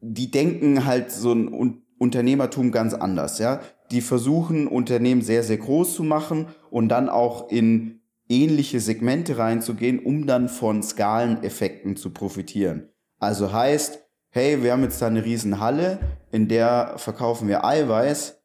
[0.00, 3.60] die denken halt so ein Unternehmertum ganz anders, ja.
[3.92, 10.00] Die versuchen, Unternehmen sehr, sehr groß zu machen und dann auch in ähnliche Segmente reinzugehen,
[10.00, 12.88] um dann von Skaleneffekten zu profitieren.
[13.18, 14.01] Also heißt,
[14.32, 18.42] hey, wir haben jetzt da eine riesen Halle, in der verkaufen wir Eiweiß.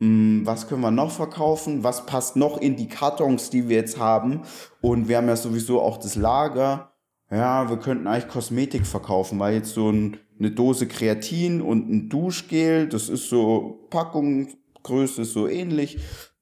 [0.00, 1.82] Hm, was können wir noch verkaufen?
[1.82, 4.42] Was passt noch in die Kartons, die wir jetzt haben?
[4.82, 6.90] Und wir haben ja sowieso auch das Lager
[7.30, 12.08] ja, wir könnten eigentlich Kosmetik verkaufen, weil jetzt so ein eine Dose Kreatin und ein
[12.08, 12.88] Duschgel.
[12.88, 15.98] Das ist so Packungsgröße ist so ähnlich.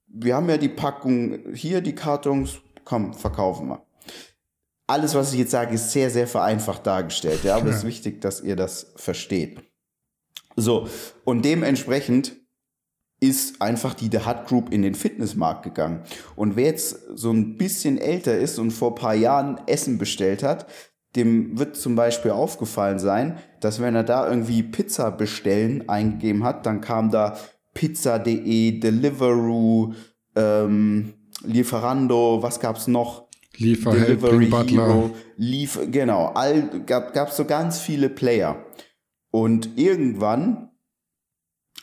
[0.07, 2.61] Wir haben ja die Packung hier, die Kartons.
[2.85, 3.83] Komm, verkaufen wir.
[4.87, 7.45] Alles, was ich jetzt sage, ist sehr, sehr vereinfacht dargestellt.
[7.45, 9.63] Ja, aber es ist wichtig, dass ihr das versteht.
[10.57, 10.89] So,
[11.25, 12.37] und dementsprechend
[13.21, 16.03] ist einfach die The Hut Group in den Fitnessmarkt gegangen.
[16.35, 20.67] Und wer jetzt so ein bisschen älter ist und vor paar Jahren Essen bestellt hat,
[21.15, 26.67] dem wird zum Beispiel aufgefallen sein, dass wenn er da irgendwie Pizza bestellen eingegeben hat,
[26.67, 27.37] dann kam da
[27.75, 29.95] pizza.de, Deliveroo,
[30.35, 31.15] ähm,
[31.45, 33.29] Lieferando, was gab's noch?
[33.57, 34.87] Lieferheld, Delivery Butler.
[34.87, 38.65] Hero, Lief, genau, all, gab, gab's so ganz viele Player.
[39.31, 40.73] Und irgendwann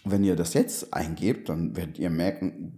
[0.04, 2.78] wenn ihr das jetzt eingebt, dann werdet ihr merken,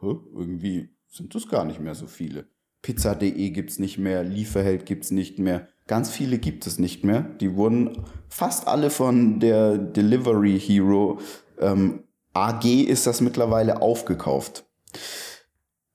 [0.00, 2.46] irgendwie sind das gar nicht mehr so viele.
[2.82, 7.22] Pizza.de gibt's nicht mehr, Lieferheld gibt's nicht mehr, ganz viele gibt es nicht mehr.
[7.22, 11.20] Die wurden fast alle von der Delivery Hero
[11.60, 14.64] ähm, AG ist das mittlerweile aufgekauft.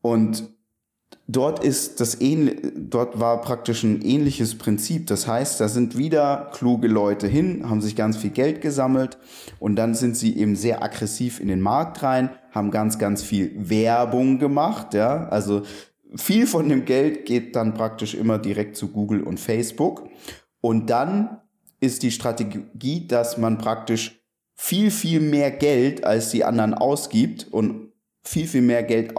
[0.02, 0.57] Und
[1.28, 5.08] dort ist das ähnlich, dort war praktisch ein ähnliches Prinzip.
[5.08, 9.18] Das heißt, da sind wieder kluge Leute hin, haben sich ganz viel Geld gesammelt
[9.60, 13.52] und dann sind sie eben sehr aggressiv in den Markt rein, haben ganz, ganz viel
[13.58, 15.28] Werbung gemacht, ja.
[15.30, 15.64] Also
[16.16, 20.10] viel von dem Geld geht dann praktisch immer direkt zu Google und Facebook.
[20.62, 21.42] Und dann
[21.80, 24.24] ist die Strategie, dass man praktisch
[24.56, 27.92] viel, viel mehr Geld als die anderen ausgibt und
[28.24, 29.14] viel, viel mehr Geld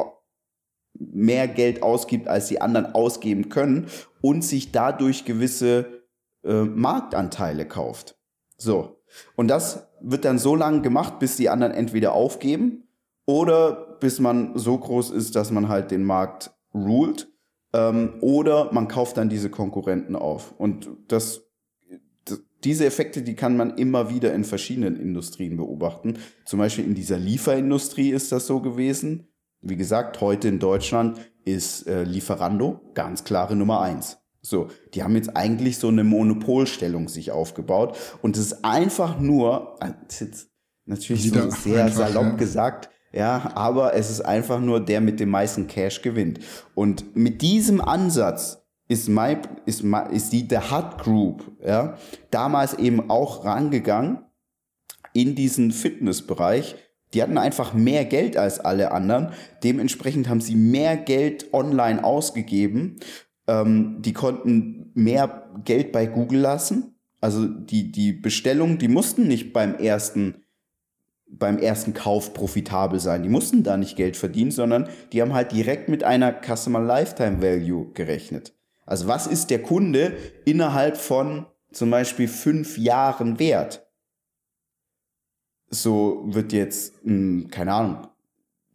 [0.98, 3.87] mehr Geld ausgibt, als die anderen ausgeben können
[4.20, 6.04] und sich dadurch gewisse
[6.44, 8.18] äh, Marktanteile kauft.
[8.56, 9.00] So.
[9.37, 12.88] Und das wird dann so lange gemacht, bis die anderen entweder aufgeben
[13.26, 17.28] oder bis man so groß ist, dass man halt den Markt ruled.
[17.72, 20.54] Ähm, oder man kauft dann diese Konkurrenten auf.
[20.58, 21.42] Und das,
[22.64, 26.18] diese Effekte, die kann man immer wieder in verschiedenen Industrien beobachten.
[26.44, 29.28] Zum Beispiel in dieser Lieferindustrie ist das so gewesen.
[29.61, 34.18] Wie gesagt, heute in Deutschland ist äh, Lieferando ganz klare Nummer eins.
[34.40, 39.77] So, die haben jetzt eigentlich so eine Monopolstellung sich aufgebaut und es ist einfach nur,
[39.81, 40.51] äh, jetzt
[40.87, 42.37] natürlich so sehr einfach, salopp ja.
[42.37, 46.40] gesagt, ja, aber es ist einfach nur der mit dem meisten Cash gewinnt.
[46.75, 51.97] Und mit diesem Ansatz ist, my, ist, my, ist die The Hut Group, ja,
[52.31, 54.25] damals eben auch rangegangen
[55.12, 56.77] in diesen Fitnessbereich
[57.14, 59.31] die hatten einfach mehr Geld als alle anderen.
[59.64, 62.97] Dementsprechend haben sie mehr Geld online ausgegeben.
[63.47, 66.94] Ähm, die konnten mehr Geld bei Google lassen.
[67.21, 70.44] Also die, die Bestellungen, die mussten nicht beim ersten,
[71.27, 73.23] beim ersten Kauf profitabel sein.
[73.23, 77.42] Die mussten da nicht Geld verdienen, sondern die haben halt direkt mit einer Customer Lifetime
[77.42, 78.55] Value gerechnet.
[78.87, 83.88] Also was ist der Kunde innerhalb von zum Beispiel fünf Jahren wert?
[85.70, 88.07] So wird jetzt, mh, hm, keine Ahnung,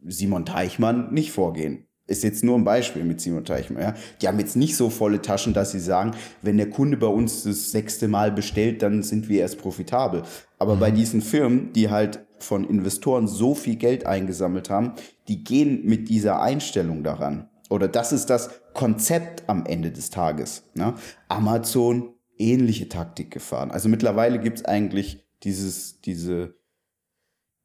[0.06, 1.86] Simon Teichmann nicht vorgehen.
[2.06, 3.82] Ist jetzt nur ein Beispiel mit Simon Teichmann.
[3.82, 3.94] Ja.
[4.20, 6.10] Die haben jetzt nicht so volle Taschen, dass sie sagen,
[6.42, 10.22] wenn der Kunde bei uns das sechste Mal bestellt, dann sind wir erst profitabel.
[10.58, 10.80] Aber mhm.
[10.80, 14.92] bei diesen Firmen, die halt von Investoren so viel Geld eingesammelt haben,
[15.28, 17.48] die gehen mit dieser Einstellung daran.
[17.70, 20.64] Oder das ist das Konzept am Ende des Tages.
[20.74, 20.94] Ne?
[21.28, 23.70] Amazon ähnliche Taktik gefahren.
[23.70, 26.54] Also mittlerweile gibt's eigentlich dieses, diese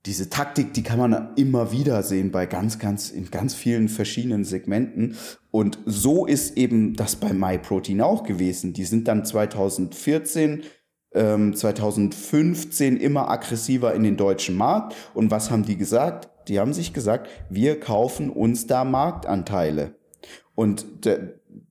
[0.05, 4.45] diese Taktik, die kann man immer wieder sehen bei ganz, ganz, in ganz vielen verschiedenen
[4.45, 5.17] Segmenten.
[5.51, 8.71] Und so ist eben das bei MyProtein auch gewesen.
[8.73, 10.63] Die sind dann 2014,
[11.13, 14.95] ähm, 2015 immer aggressiver in den deutschen Markt.
[15.13, 16.29] Und was haben die gesagt?
[16.47, 19.95] Die haben sich gesagt, wir kaufen uns da Marktanteile.
[20.55, 20.85] Und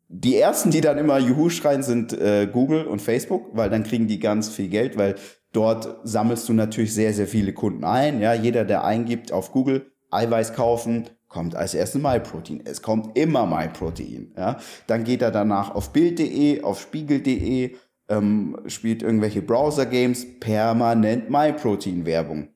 [0.09, 4.07] die ersten, die dann immer Juhu schreien, sind äh, Google und Facebook, weil dann kriegen
[4.07, 5.17] die ganz viel Geld, weil
[5.53, 8.21] Dort sammelst du natürlich sehr, sehr viele Kunden ein.
[8.21, 12.63] Ja, jeder, der eingibt auf Google Eiweiß kaufen, kommt als erstes MyProtein.
[12.65, 14.33] Es kommt immer MyProtein.
[14.37, 17.77] Ja, dann geht er danach auf Bild.de, auf Spiegel.de,
[18.09, 22.49] ähm, spielt irgendwelche Browser-Games, permanent MyProtein-Werbung.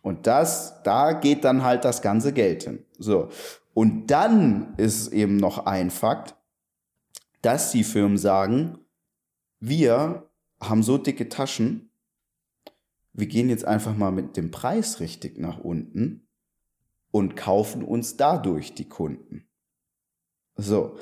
[0.00, 2.84] Und das, da geht dann halt das ganze Geld hin.
[2.98, 3.28] So.
[3.74, 6.36] Und dann ist eben noch ein Fakt,
[7.40, 8.78] dass die Firmen sagen,
[9.60, 10.28] wir
[10.60, 11.91] haben so dicke Taschen,
[13.12, 16.28] wir gehen jetzt einfach mal mit dem Preis richtig nach unten
[17.10, 19.48] und kaufen uns dadurch die Kunden.
[20.56, 20.96] So.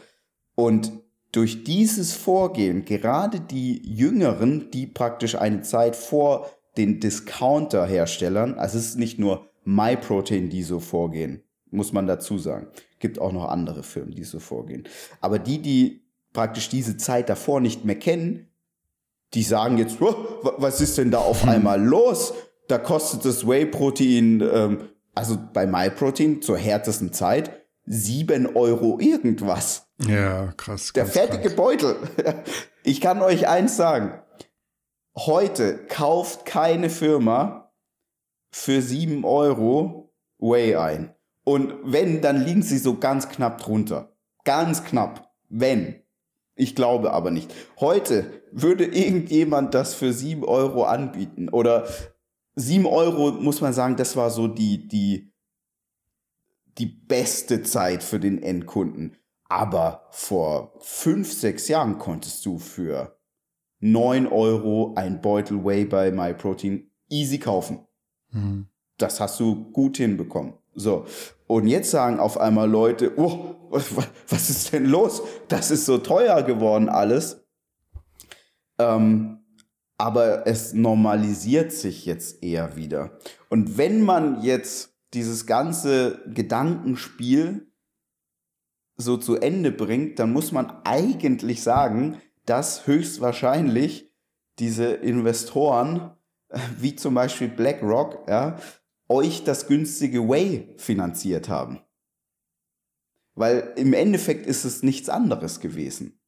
[0.54, 0.92] Und
[1.32, 8.86] durch dieses Vorgehen, gerade die Jüngeren, die praktisch eine Zeit vor den Discounter-Herstellern, also es
[8.86, 12.68] ist nicht nur MyProtein, die so vorgehen, muss man dazu sagen.
[12.98, 14.88] Gibt auch noch andere Firmen, die so vorgehen.
[15.20, 18.49] Aber die, die praktisch diese Zeit davor nicht mehr kennen,
[19.34, 22.34] die sagen jetzt, was ist denn da auf einmal los?
[22.68, 27.50] Da kostet das Whey-Protein, ähm, also bei MyProtein zur härtesten Zeit,
[27.84, 29.88] sieben Euro irgendwas.
[30.06, 30.92] Ja, krass.
[30.94, 31.56] Der fertige krass.
[31.56, 31.96] Beutel.
[32.82, 34.22] Ich kann euch eins sagen.
[35.14, 37.70] Heute kauft keine Firma
[38.50, 41.14] für sieben Euro Whey ein.
[41.44, 44.16] Und wenn, dann liegen sie so ganz knapp drunter.
[44.44, 45.30] Ganz knapp.
[45.50, 46.02] Wenn.
[46.60, 47.54] Ich glaube aber nicht.
[47.80, 51.48] Heute würde irgendjemand das für sieben Euro anbieten.
[51.48, 51.88] Oder
[52.54, 55.32] sieben Euro, muss man sagen, das war so die, die,
[56.76, 59.16] die beste Zeit für den Endkunden.
[59.48, 63.18] Aber vor fünf, sechs Jahren konntest du für
[63.78, 67.86] neun Euro ein Beutel Whey bei MyProtein easy kaufen.
[68.32, 68.68] Mhm.
[68.98, 70.52] Das hast du gut hinbekommen.
[70.74, 71.06] So.
[71.50, 75.20] Und jetzt sagen auf einmal Leute, oh, was ist denn los?
[75.48, 77.44] Das ist so teuer geworden alles.
[78.78, 79.40] Ähm,
[79.98, 83.18] aber es normalisiert sich jetzt eher wieder.
[83.48, 87.66] Und wenn man jetzt dieses ganze Gedankenspiel
[88.96, 94.14] so zu Ende bringt, dann muss man eigentlich sagen, dass höchstwahrscheinlich
[94.60, 96.12] diese Investoren,
[96.78, 98.56] wie zum Beispiel BlackRock, ja,
[99.10, 101.80] euch das günstige Way finanziert haben.
[103.34, 106.20] Weil im Endeffekt ist es nichts anderes gewesen.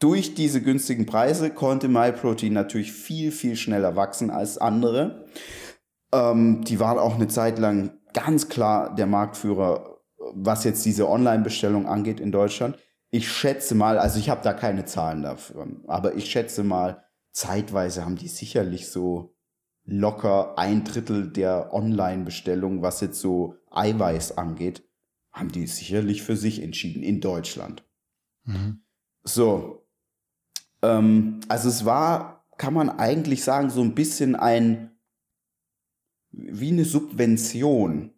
[0.00, 5.26] Durch diese günstigen Preise konnte MyProtein natürlich viel, viel schneller wachsen als andere.
[6.12, 9.98] Ähm, die waren auch eine Zeit lang ganz klar der Marktführer,
[10.34, 12.78] was jetzt diese Online-Bestellung angeht in Deutschland.
[13.10, 18.04] Ich schätze mal, also ich habe da keine Zahlen dafür, aber ich schätze mal, zeitweise
[18.04, 19.33] haben die sicherlich so
[19.84, 24.82] locker ein Drittel der Online-Bestellungen, was jetzt so Eiweiß angeht,
[25.32, 27.84] haben die sicherlich für sich entschieden in Deutschland.
[28.44, 28.82] Mhm.
[29.24, 29.86] So.
[30.82, 34.96] Ähm, also es war, kann man eigentlich sagen, so ein bisschen ein,
[36.30, 38.12] wie eine Subvention.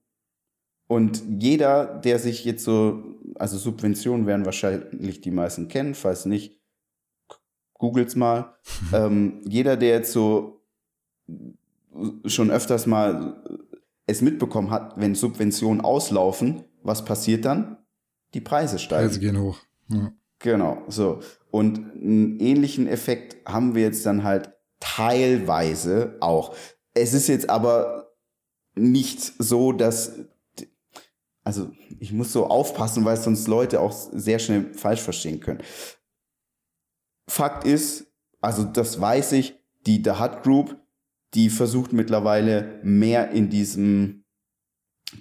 [0.88, 3.02] Und jeder, der sich jetzt so,
[3.34, 6.60] also Subventionen werden wahrscheinlich die meisten kennen, falls nicht,
[7.72, 8.56] googelt's mal.
[8.92, 10.55] ähm, jeder, der jetzt so
[12.24, 13.42] schon öfters mal
[14.06, 17.78] es mitbekommen hat, wenn Subventionen auslaufen, was passiert dann?
[18.34, 19.08] Die Preise steigen.
[19.08, 19.58] Preise gehen hoch.
[19.88, 20.12] Ja.
[20.38, 21.20] Genau, so.
[21.50, 26.54] Und einen ähnlichen Effekt haben wir jetzt dann halt teilweise auch.
[26.94, 28.12] Es ist jetzt aber
[28.74, 30.12] nicht so, dass,
[31.42, 35.62] also ich muss so aufpassen, weil sonst Leute auch sehr schnell falsch verstehen können.
[37.28, 40.76] Fakt ist, also das weiß ich, die The Hut Group,
[41.36, 44.24] die versucht mittlerweile mehr in diesem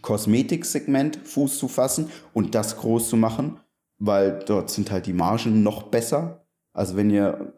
[0.02, 3.60] Kosmetiksegment Fuß zu fassen und das groß zu machen,
[4.00, 6.48] weil dort sind halt die Margen noch besser.
[6.74, 7.54] Also wenn ihr,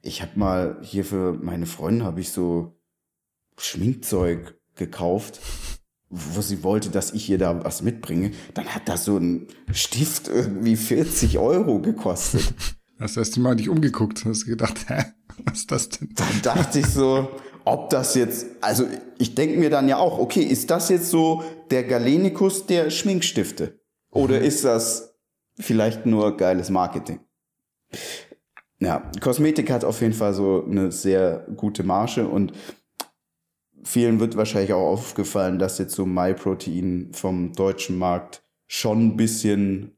[0.00, 2.80] ich habe mal hier für meine Freundin habe ich so
[3.58, 5.40] Schminkzeug gekauft,
[6.08, 10.28] wo sie wollte, dass ich ihr da was mitbringe, dann hat das so ein Stift
[10.28, 12.54] irgendwie 40 Euro gekostet.
[13.00, 15.04] Hast du erst mal nicht umgeguckt, hast gedacht, hä,
[15.44, 16.10] was ist das denn?
[16.14, 17.28] Dann dachte ich so,
[17.64, 18.86] ob das jetzt, also
[19.18, 23.80] ich denke mir dann ja auch, okay, ist das jetzt so der Galenikus der Schminkstifte?
[24.10, 24.44] Oder mhm.
[24.44, 25.16] ist das
[25.58, 27.20] vielleicht nur geiles Marketing?
[28.80, 32.52] Ja, Kosmetik hat auf jeden Fall so eine sehr gute Marge und
[33.82, 39.96] vielen wird wahrscheinlich auch aufgefallen, dass jetzt so MyProtein vom deutschen Markt schon ein bisschen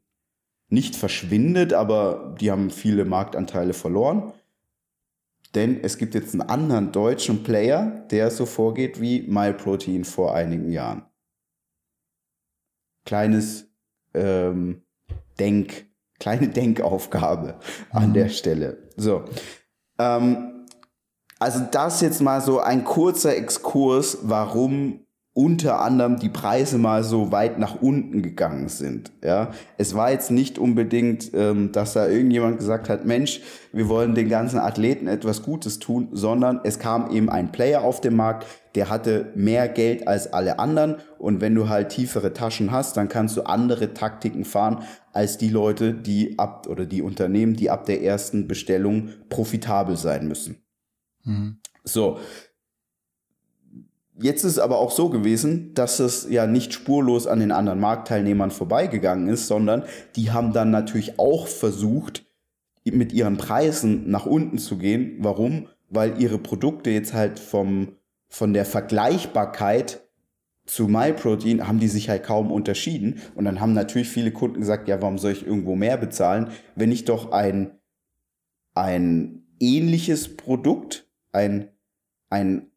[0.69, 4.33] nicht verschwindet, aber die haben viele Marktanteile verloren.
[5.57, 10.71] Denn es gibt jetzt einen anderen deutschen Player, der so vorgeht wie MyProtein vor einigen
[10.71, 11.07] Jahren.
[13.07, 13.67] Kleines
[14.13, 14.83] ähm,
[15.39, 15.87] Denk,
[16.19, 17.59] kleine Denkaufgabe
[17.91, 18.15] an mhm.
[18.15, 18.91] der Stelle.
[18.97, 19.25] So.
[19.99, 20.67] Ähm,
[21.39, 25.06] also das jetzt mal so ein kurzer Exkurs, warum
[25.37, 29.13] unter anderem die Preise mal so weit nach unten gegangen sind.
[29.23, 34.15] Ja, es war jetzt nicht unbedingt, ähm, dass da irgendjemand gesagt hat, Mensch, wir wollen
[34.15, 38.47] den ganzen Athleten etwas Gutes tun, sondern es kam eben ein Player auf den Markt,
[38.75, 43.11] der hatte mehr Geld als alle anderen und wenn du halt tiefere Taschen hast, dann
[43.11, 47.85] kannst du andere Taktiken fahren als die Leute, die ab oder die Unternehmen, die ab
[47.85, 50.65] der ersten Bestellung profitabel sein müssen.
[51.25, 51.59] Mhm.
[51.85, 52.19] So,
[54.19, 57.81] Jetzt ist es aber auch so gewesen, dass es ja nicht spurlos an den anderen
[57.81, 59.85] Marktteilnehmern vorbeigegangen ist, sondern
[60.17, 62.25] die haben dann natürlich auch versucht,
[62.85, 65.17] mit ihren Preisen nach unten zu gehen.
[65.19, 65.69] Warum?
[65.91, 67.97] Weil ihre Produkte jetzt halt vom,
[68.29, 70.03] von der Vergleichbarkeit
[70.65, 73.21] zu MyProtein haben die sich halt kaum unterschieden.
[73.35, 76.91] Und dann haben natürlich viele Kunden gesagt, ja, warum soll ich irgendwo mehr bezahlen, wenn
[76.91, 77.73] ich doch ein
[78.77, 81.71] ein ähnliches Produkt, ein,
[82.29, 82.71] ein,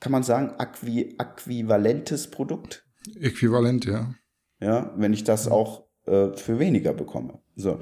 [0.00, 2.86] kann man sagen, äqui, äquivalentes Produkt?
[3.20, 4.14] Äquivalent, ja.
[4.60, 7.40] Ja, wenn ich das auch äh, für weniger bekomme.
[7.54, 7.80] So.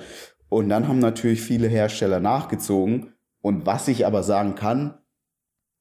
[0.48, 3.14] Und dann haben natürlich viele Hersteller nachgezogen.
[3.40, 4.98] Und was ich aber sagen kann,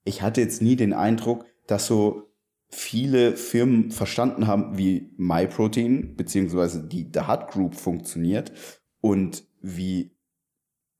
[0.03, 2.33] ich hatte jetzt nie den Eindruck, dass so
[2.69, 8.51] viele Firmen verstanden haben, wie MyProtein beziehungsweise die The Hut Group funktioniert
[8.99, 10.17] und wie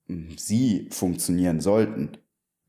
[0.08, 2.18] hm, sie funktionieren sollten.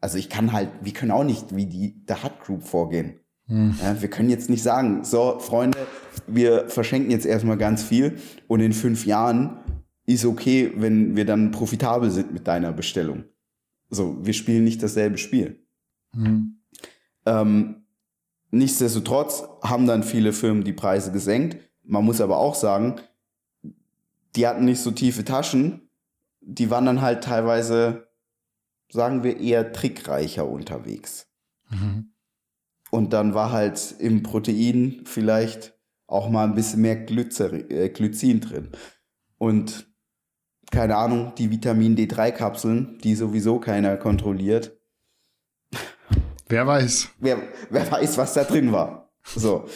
[0.05, 3.21] Also ich kann halt, wir können auch nicht wie die The Hut Group vorgehen.
[3.47, 3.75] Hm.
[3.83, 5.79] Ja, wir können jetzt nicht sagen, so Freunde,
[6.27, 9.57] wir verschenken jetzt erstmal ganz viel und in fünf Jahren
[10.05, 13.25] ist okay, wenn wir dann profitabel sind mit deiner Bestellung.
[13.89, 15.65] So, wir spielen nicht dasselbe Spiel.
[16.13, 16.59] Hm.
[17.25, 17.87] Ähm,
[18.51, 21.57] nichtsdestotrotz haben dann viele Firmen die Preise gesenkt.
[21.83, 22.97] Man muss aber auch sagen,
[24.37, 25.89] die hatten nicht so tiefe Taschen.
[26.43, 28.09] Die waren dann halt teilweise,
[28.95, 31.27] sagen wir, eher trickreicher unterwegs.
[31.69, 32.13] Mhm.
[32.91, 35.75] Und dann war halt im Protein vielleicht
[36.07, 38.71] auch mal ein bisschen mehr Glycerin, äh, Glycin drin.
[39.37, 39.93] Und
[40.71, 44.79] keine Ahnung, die Vitamin D3-Kapseln, die sowieso keiner kontrolliert.
[46.49, 47.09] Wer weiß.
[47.19, 49.11] Wer, wer weiß, was da drin war.
[49.25, 49.67] So.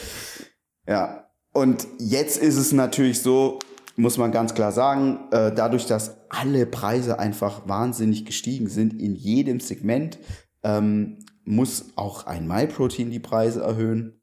[0.86, 1.28] Ja.
[1.52, 3.58] Und jetzt ist es natürlich so,
[3.98, 9.16] muss man ganz klar sagen, äh, dadurch, dass alle Preise einfach wahnsinnig gestiegen sind in
[9.16, 10.20] jedem Segment,
[10.62, 14.22] ähm, muss auch ein MyProtein die Preise erhöhen.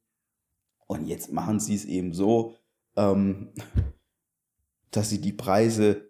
[0.88, 2.56] Und jetzt machen sie es eben so,
[2.96, 3.54] ähm,
[4.92, 6.10] dass sie die Preise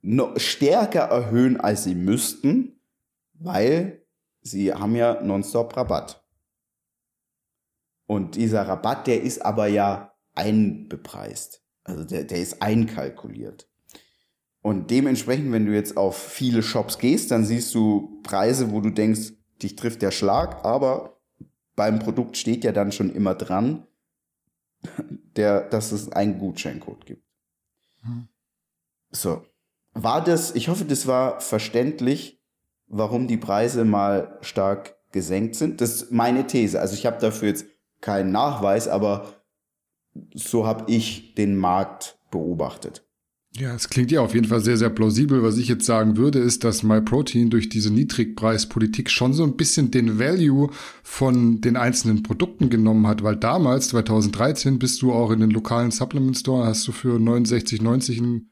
[0.00, 2.80] noch stärker erhöhen, als sie müssten,
[3.34, 4.06] weil
[4.40, 6.24] sie haben ja nonstop Rabatt.
[8.06, 11.67] Und dieser Rabatt, der ist aber ja einbepreist.
[11.88, 13.66] Also der, der ist einkalkuliert.
[14.60, 18.90] Und dementsprechend, wenn du jetzt auf viele Shops gehst, dann siehst du Preise, wo du
[18.90, 19.32] denkst,
[19.62, 21.18] dich trifft der Schlag, aber
[21.74, 23.86] beim Produkt steht ja dann schon immer dran,
[25.36, 27.24] der, dass es einen Gutscheincode gibt.
[28.02, 28.28] Hm.
[29.10, 29.42] So.
[29.94, 32.42] War das, ich hoffe, das war verständlich,
[32.86, 35.80] warum die Preise mal stark gesenkt sind.
[35.80, 36.78] Das ist meine These.
[36.80, 37.64] Also ich habe dafür jetzt
[38.00, 39.37] keinen Nachweis, aber
[40.34, 43.04] so habe ich den Markt beobachtet.
[43.56, 45.42] Ja, es klingt ja auf jeden Fall sehr, sehr plausibel.
[45.42, 49.90] Was ich jetzt sagen würde, ist, dass MyProtein durch diese Niedrigpreispolitik schon so ein bisschen
[49.90, 50.70] den Value
[51.02, 55.90] von den einzelnen Produkten genommen hat, weil damals, 2013, bist du auch in den lokalen
[55.90, 58.42] Supplement Store, hast du für 69,90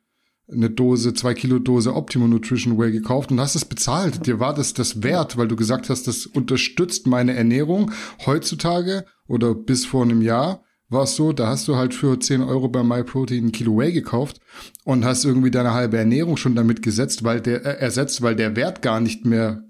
[0.51, 4.27] eine Dose, zwei Kilo Dose Optimum Nutrition Whey gekauft und hast es bezahlt.
[4.27, 7.91] Dir war das das wert, weil du gesagt hast, das unterstützt meine Ernährung
[8.25, 12.43] heutzutage oder bis vor einem Jahr war es so, da hast du halt für 10
[12.43, 14.41] Euro bei MyProtein ein Kilo Whey gekauft
[14.85, 18.57] und hast irgendwie deine halbe Ernährung schon damit gesetzt, weil der äh, ersetzt, weil der
[18.57, 19.65] Wert gar nicht mehr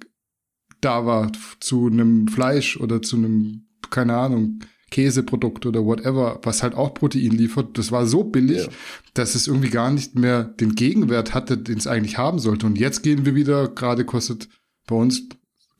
[0.80, 4.60] da war zu einem Fleisch oder zu einem, keine Ahnung,
[4.90, 7.76] Käseprodukt oder whatever, was halt auch Protein liefert.
[7.76, 8.72] Das war so billig, ja.
[9.14, 12.66] dass es irgendwie gar nicht mehr den Gegenwert hatte, den es eigentlich haben sollte.
[12.66, 14.48] Und jetzt gehen wir wieder, gerade kostet
[14.86, 15.28] bei uns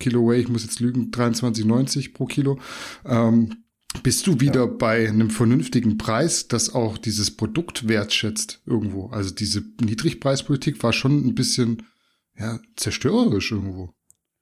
[0.01, 2.59] Kilo Whey, ich muss jetzt lügen, 23,90 pro Kilo.
[3.05, 3.66] Ähm,
[4.03, 4.67] bist du wieder ja.
[4.67, 9.07] bei einem vernünftigen Preis, das auch dieses Produkt wertschätzt irgendwo.
[9.07, 11.83] Also diese Niedrigpreispolitik war schon ein bisschen
[12.39, 13.91] ja, zerstörerisch irgendwo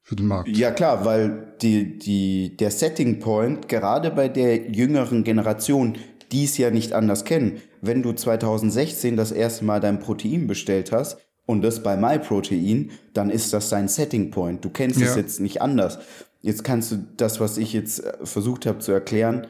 [0.01, 0.49] für den Markt.
[0.49, 5.97] Ja klar, weil die, die, der Setting Point, gerade bei der jüngeren Generation,
[6.31, 10.91] die es ja nicht anders kennen, wenn du 2016 das erste Mal dein Protein bestellt
[10.91, 14.63] hast und das bei MyProtein, dann ist das dein Setting Point.
[14.65, 15.07] Du kennst ja.
[15.07, 15.99] es jetzt nicht anders.
[16.45, 19.47] Jetzt kannst du das, was ich jetzt äh, versucht habe zu erklären,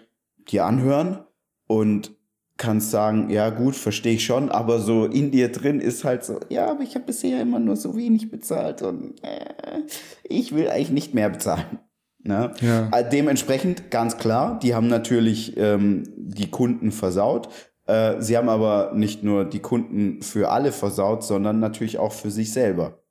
[0.48, 1.26] dir anhören
[1.68, 2.16] und
[2.56, 6.40] kannst sagen, ja gut, verstehe ich schon, aber so in dir drin ist halt so,
[6.48, 9.82] ja, aber ich habe bisher immer nur so wenig bezahlt und äh,
[10.24, 11.80] ich will eigentlich nicht mehr bezahlen.
[12.24, 12.54] Ne?
[12.62, 12.88] Ja.
[12.98, 17.50] Äh, dementsprechend ganz klar, die haben natürlich ähm, die Kunden versaut.
[17.88, 22.32] Äh, sie haben aber nicht nur die Kunden für alle versaut, sondern natürlich auch für
[22.32, 23.04] sich selber.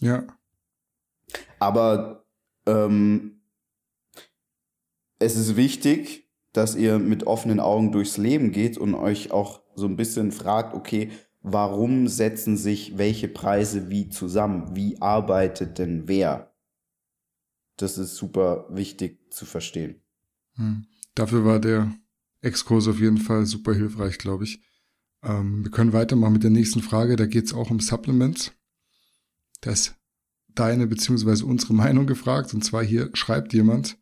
[0.00, 0.22] Ja.
[1.58, 2.21] Aber
[2.66, 3.42] ähm,
[5.18, 9.86] es ist wichtig, dass ihr mit offenen Augen durchs Leben geht und euch auch so
[9.86, 11.10] ein bisschen fragt, okay,
[11.40, 14.76] warum setzen sich welche Preise wie zusammen?
[14.76, 16.54] Wie arbeitet denn wer?
[17.76, 20.02] Das ist super wichtig zu verstehen.
[20.56, 20.86] Hm.
[21.14, 21.94] Dafür war der
[22.40, 24.62] Exkurs auf jeden Fall super hilfreich, glaube ich.
[25.22, 27.16] Ähm, wir können weitermachen mit der nächsten Frage.
[27.16, 28.52] Da geht es auch um Supplements.
[29.60, 29.94] Das
[30.54, 32.54] deine beziehungsweise unsere Meinung gefragt.
[32.54, 33.98] Und zwar hier schreibt jemand,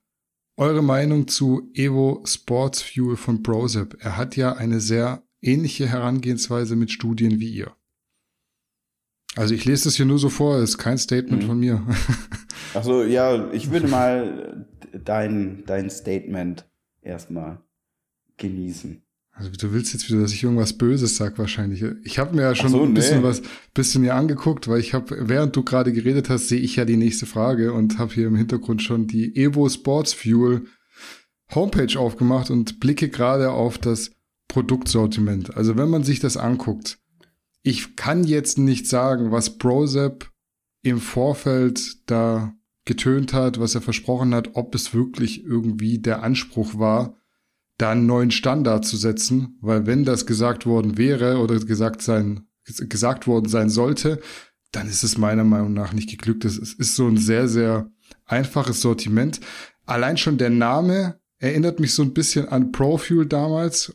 [0.56, 3.96] eure Meinung zu Evo Sports Fuel von Prozep.
[4.00, 7.74] Er hat ja eine sehr ähnliche Herangehensweise mit Studien wie ihr.
[9.36, 11.46] Also ich lese das hier nur so vor, ist kein Statement mhm.
[11.46, 11.86] von mir.
[12.74, 16.68] Achso, ja, ich würde mal dein, dein Statement
[17.00, 17.62] erstmal
[18.36, 19.02] genießen.
[19.32, 21.82] Also du willst jetzt wieder, dass ich irgendwas Böses sag wahrscheinlich.
[22.04, 23.24] Ich habe mir ja schon so, ein bisschen nee.
[23.24, 26.84] was bisschen hier angeguckt, weil ich habe, während du gerade geredet hast, sehe ich ja
[26.84, 30.66] die nächste Frage und habe hier im Hintergrund schon die Evo Sports Fuel
[31.54, 34.10] Homepage aufgemacht und blicke gerade auf das
[34.48, 35.56] Produktsortiment.
[35.56, 36.98] Also wenn man sich das anguckt,
[37.62, 40.30] ich kann jetzt nicht sagen, was Prozep
[40.82, 42.54] im Vorfeld da
[42.84, 47.19] getönt hat, was er versprochen hat, ob es wirklich irgendwie der Anspruch war,
[47.80, 52.46] da einen neuen Standard zu setzen, weil wenn das gesagt worden wäre oder gesagt sein,
[52.64, 54.20] gesagt worden sein sollte,
[54.72, 56.44] dann ist es meiner Meinung nach nicht geglückt.
[56.44, 57.90] Es ist so ein sehr, sehr
[58.26, 59.40] einfaches Sortiment.
[59.86, 63.92] Allein schon der Name erinnert mich so ein bisschen an ProFuel damals.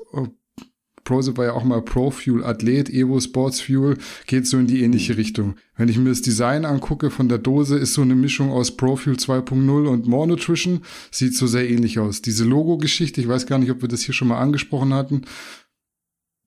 [1.05, 3.97] Prose war ja auch mal Pro-Fuel-Athlet, Evo Sports Fuel,
[4.27, 5.19] geht so in die ähnliche mhm.
[5.19, 5.55] Richtung.
[5.77, 9.15] Wenn ich mir das Design angucke von der Dose, ist so eine Mischung aus Pro-Fuel
[9.15, 10.81] 2.0 und More Nutrition,
[11.11, 12.21] sieht so sehr ähnlich aus.
[12.21, 15.21] Diese Logo-Geschichte, ich weiß gar nicht, ob wir das hier schon mal angesprochen hatten,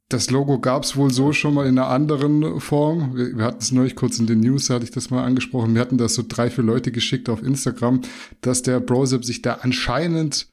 [0.09, 3.15] das Logo gab's wohl so schon mal in einer anderen Form.
[3.15, 5.75] Wir, wir hatten es neulich kurz in den News, hatte ich das mal angesprochen.
[5.75, 8.01] Wir hatten das so drei, vier Leute geschickt auf Instagram,
[8.41, 10.49] dass der Brosep sich da anscheinend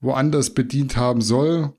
[0.00, 1.74] woanders bedient haben soll.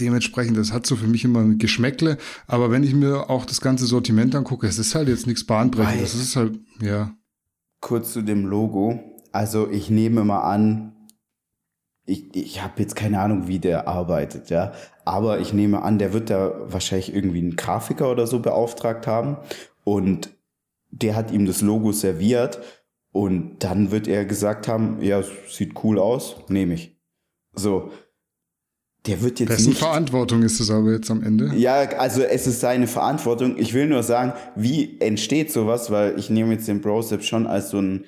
[0.00, 2.18] Dementsprechend, das hat so für mich immer ein Geschmäckle.
[2.46, 6.14] Aber wenn ich mir auch das ganze Sortiment angucke, es ist halt jetzt nichts bahnbrechendes.
[6.14, 7.14] Es ist halt, ja.
[7.80, 9.00] Kurz zu dem Logo.
[9.32, 10.92] Also ich nehme mal an,
[12.06, 14.72] ich, ich habe jetzt keine Ahnung, wie der arbeitet, ja.
[15.04, 19.36] Aber ich nehme an, der wird da wahrscheinlich irgendwie einen Grafiker oder so beauftragt haben.
[19.84, 20.30] Und
[20.90, 22.60] der hat ihm das Logo serviert.
[23.12, 26.98] Und dann wird er gesagt haben, ja, sieht cool aus, nehme ich.
[27.54, 27.90] So,
[29.06, 29.78] der wird jetzt Wessen nicht.
[29.78, 31.52] Verantwortung ist es aber jetzt am Ende?
[31.56, 33.56] Ja, also es ist seine Verantwortung.
[33.58, 37.70] Ich will nur sagen, wie entsteht sowas, weil ich nehme jetzt den Brosep schon als
[37.70, 38.04] so einen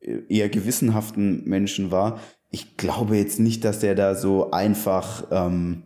[0.00, 2.20] äh, eher gewissenhaften Menschen wahr.
[2.50, 5.84] Ich glaube jetzt nicht, dass der da so einfach ähm,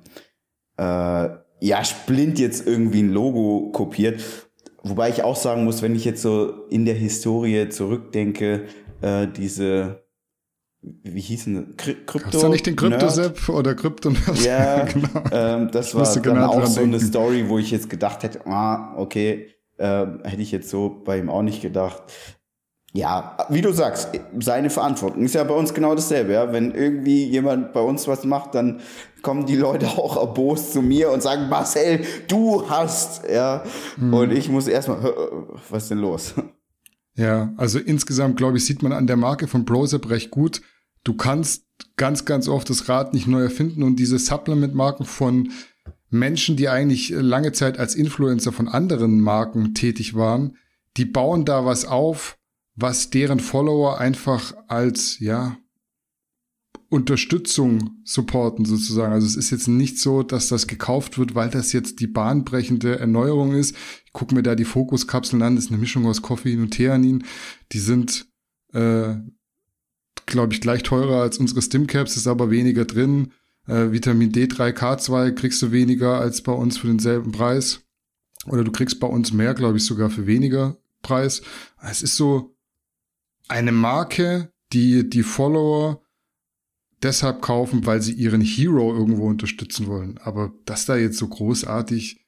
[0.76, 1.28] äh,
[1.60, 4.22] ja splint jetzt irgendwie ein Logo kopiert.
[4.82, 8.64] Wobei ich auch sagen muss, wenn ich jetzt so in der Historie zurückdenke,
[9.00, 10.07] äh, diese
[10.80, 11.86] wie hießen das?
[12.06, 14.10] Krypto Hast du nicht den Kryptosep oder Krypto
[14.44, 15.08] Ja, genau.
[15.32, 16.94] ähm, das war dann genau auch so denken.
[16.94, 21.18] eine Story, wo ich jetzt gedacht hätte, ah, okay, äh, hätte ich jetzt so bei
[21.18, 22.02] ihm auch nicht gedacht.
[22.94, 24.08] Ja, wie du sagst,
[24.40, 26.32] seine Verantwortung ist ja bei uns genau dasselbe.
[26.32, 26.52] Ja?
[26.52, 28.80] Wenn irgendwie jemand bei uns was macht, dann
[29.20, 33.62] kommen die Leute auch erbost zu mir und sagen, Marcel, du hast, ja.
[33.96, 34.14] Mhm.
[34.14, 34.98] Und ich muss erstmal,
[35.68, 36.34] was ist denn los?
[37.18, 40.62] Ja, also insgesamt, glaube ich, sieht man an der Marke von Brosep recht gut.
[41.02, 41.64] Du kannst
[41.96, 45.50] ganz, ganz oft das Rad nicht neu erfinden und diese Supplement-Marken von
[46.10, 50.56] Menschen, die eigentlich lange Zeit als Influencer von anderen Marken tätig waren,
[50.96, 52.38] die bauen da was auf,
[52.76, 55.56] was deren Follower einfach als, ja,
[56.90, 59.12] Unterstützung supporten sozusagen.
[59.12, 62.98] Also es ist jetzt nicht so, dass das gekauft wird, weil das jetzt die bahnbrechende
[62.98, 63.76] Erneuerung ist.
[64.06, 67.24] Ich gucke mir da die Fokuskapseln an, das ist eine Mischung aus Koffein und Theanin.
[67.72, 68.26] Die sind,
[68.72, 69.16] äh,
[70.24, 73.32] glaube ich, gleich teurer als unsere Stimcaps, ist aber weniger drin.
[73.66, 77.82] Äh, Vitamin D3, K2 kriegst du weniger als bei uns für denselben Preis.
[78.46, 81.42] Oder du kriegst bei uns mehr, glaube ich, sogar für weniger Preis.
[81.82, 82.56] Es ist so
[83.46, 86.02] eine Marke, die die Follower
[87.02, 90.18] deshalb kaufen, weil sie ihren Hero irgendwo unterstützen wollen.
[90.18, 92.24] Aber das da jetzt so großartig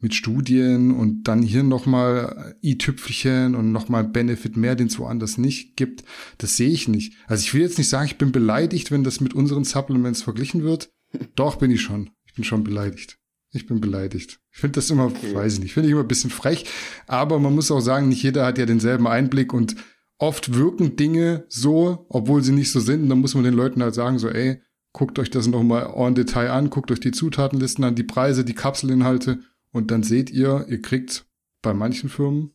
[0.00, 5.76] mit Studien und dann hier nochmal i-Tüpfelchen und nochmal Benefit mehr, den es woanders nicht
[5.76, 6.04] gibt,
[6.38, 7.14] das sehe ich nicht.
[7.26, 10.62] Also ich will jetzt nicht sagen, ich bin beleidigt, wenn das mit unseren Supplements verglichen
[10.62, 10.90] wird.
[11.34, 12.10] Doch bin ich schon.
[12.24, 13.18] Ich bin schon beleidigt.
[13.52, 14.40] Ich bin beleidigt.
[14.52, 15.34] Ich finde das immer, okay.
[15.34, 16.66] weiß ich nicht, finde ich immer ein bisschen frech.
[17.06, 19.76] Aber man muss auch sagen, nicht jeder hat ja denselben Einblick und
[20.20, 23.02] oft wirken Dinge so, obwohl sie nicht so sind.
[23.02, 24.62] Und dann muss man den Leuten halt sagen, so, ey,
[24.92, 28.54] guckt euch das nochmal en Detail an, guckt euch die Zutatenlisten an, die Preise, die
[28.54, 29.40] Kapselinhalte
[29.72, 31.26] und dann seht ihr, ihr kriegt
[31.62, 32.52] bei manchen Firmen,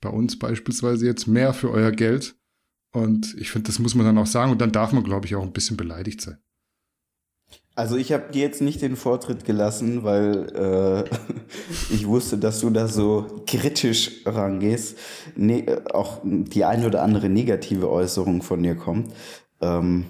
[0.00, 2.36] bei uns beispielsweise jetzt mehr für euer Geld.
[2.92, 5.36] Und ich finde, das muss man dann auch sagen und dann darf man, glaube ich,
[5.36, 6.38] auch ein bisschen beleidigt sein.
[7.74, 12.70] Also ich habe dir jetzt nicht den Vortritt gelassen, weil äh, ich wusste, dass du
[12.70, 14.98] da so kritisch rangehst.
[15.36, 19.12] Ne auch die eine oder andere negative Äußerung von dir kommt.
[19.60, 20.06] Ähm,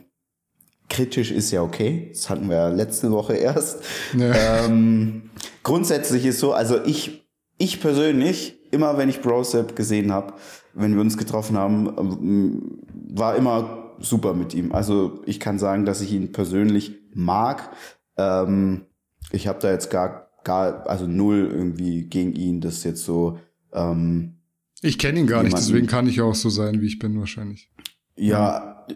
[0.89, 2.11] kritisch ist ja okay.
[2.13, 3.83] Das hatten wir ja letzte Woche erst.
[4.17, 4.65] Ja.
[4.65, 5.31] Ähm,
[5.63, 10.35] grundsätzlich ist so, also ich, ich persönlich, immer wenn ich Brosep gesehen habe,
[10.75, 12.79] wenn wir uns getroffen haben, ähm,
[13.13, 14.73] war immer super mit ihm.
[14.73, 17.71] Also ich kann sagen, dass ich ihn persönlich mag.
[18.17, 18.83] Ähm,
[19.31, 23.39] ich habe da jetzt gar, gar, also null irgendwie gegen ihn, das jetzt so,
[23.73, 24.37] ähm,
[24.83, 27.71] Ich kenne ihn gar nicht, deswegen kann ich auch so sein, wie ich bin wahrscheinlich.
[28.17, 28.87] Ja,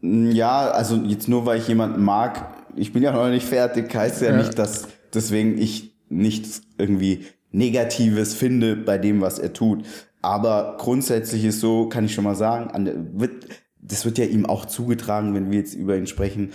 [0.00, 4.22] ja, also jetzt nur weil ich jemanden mag, ich bin ja noch nicht fertig, heißt
[4.22, 4.36] ja, ja.
[4.38, 9.84] nicht, dass deswegen ich nichts irgendwie Negatives finde bei dem, was er tut.
[10.22, 13.46] Aber grundsätzlich ist so, kann ich schon mal sagen, wird,
[13.84, 16.52] das wird ja ihm auch zugetragen, wenn wir jetzt über ihn sprechen.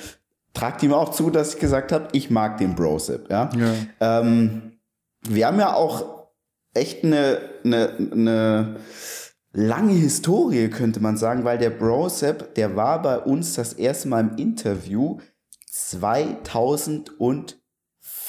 [0.54, 3.30] Tragt ihm auch zu, dass ich gesagt habe, ich mag den Brosip.
[3.30, 3.50] Ja?
[3.56, 3.74] ja.
[4.22, 4.74] Ähm,
[5.28, 6.28] wir haben ja auch
[6.74, 8.76] echt eine, eine, eine
[9.54, 14.22] lange Historie, könnte man sagen, weil der Brosep, der war bei uns das erste Mal
[14.22, 15.20] im Interview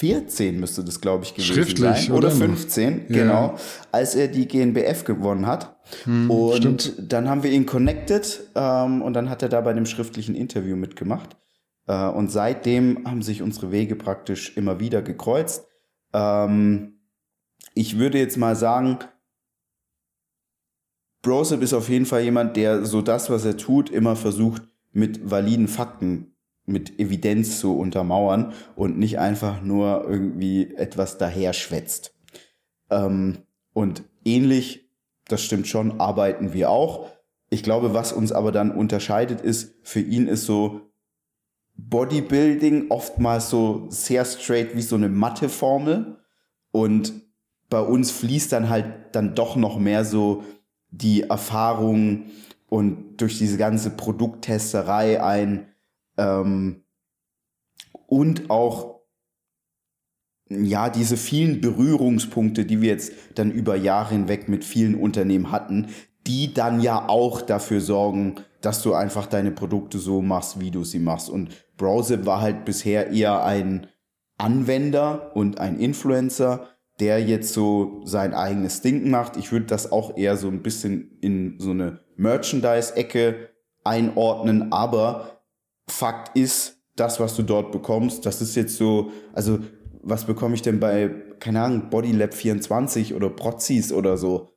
[0.00, 2.12] 2014 müsste das, glaube ich, gewesen Schriftlich, sein.
[2.12, 3.04] Oder, oder 15, ja.
[3.08, 3.56] genau,
[3.92, 5.76] als er die GNBF gewonnen hat.
[6.04, 7.12] Hm, und stimmt.
[7.12, 10.76] dann haben wir ihn connected ähm, und dann hat er da bei dem schriftlichen Interview
[10.76, 11.36] mitgemacht.
[11.86, 15.66] Äh, und seitdem haben sich unsere Wege praktisch immer wieder gekreuzt.
[16.12, 17.00] Ähm,
[17.74, 18.98] ich würde jetzt mal sagen,
[21.22, 25.30] Brosep ist auf jeden Fall jemand, der so das, was er tut, immer versucht, mit
[25.30, 26.29] validen Fakten,
[26.66, 32.14] mit Evidenz zu untermauern und nicht einfach nur irgendwie etwas daherschwätzt.
[32.90, 33.38] Ähm,
[33.72, 34.90] und ähnlich,
[35.28, 37.08] das stimmt schon, arbeiten wir auch.
[37.50, 40.92] Ich glaube, was uns aber dann unterscheidet, ist, für ihn ist so
[41.76, 46.18] Bodybuilding oftmals so sehr straight wie so eine Matheformel
[46.72, 47.12] und
[47.68, 50.44] bei uns fließt dann halt dann doch noch mehr so
[50.90, 52.26] die Erfahrung
[52.68, 55.69] und durch diese ganze Produkttesterei ein
[56.20, 56.84] ähm,
[58.06, 59.00] und auch
[60.48, 65.88] ja diese vielen Berührungspunkte, die wir jetzt dann über Jahre hinweg mit vielen Unternehmen hatten,
[66.26, 70.84] die dann ja auch dafür sorgen, dass du einfach deine Produkte so machst, wie du
[70.84, 71.30] sie machst.
[71.30, 73.86] Und Browser war halt bisher eher ein
[74.36, 76.68] Anwender und ein Influencer,
[76.98, 79.36] der jetzt so sein eigenes Ding macht.
[79.36, 83.48] Ich würde das auch eher so ein bisschen in so eine Merchandise-Ecke
[83.84, 85.39] einordnen, aber
[85.90, 89.58] Fakt ist, das, was du dort bekommst, das ist jetzt so, also
[90.02, 94.50] was bekomme ich denn bei, keine Ahnung, Bodylab 24 oder Prozis oder so?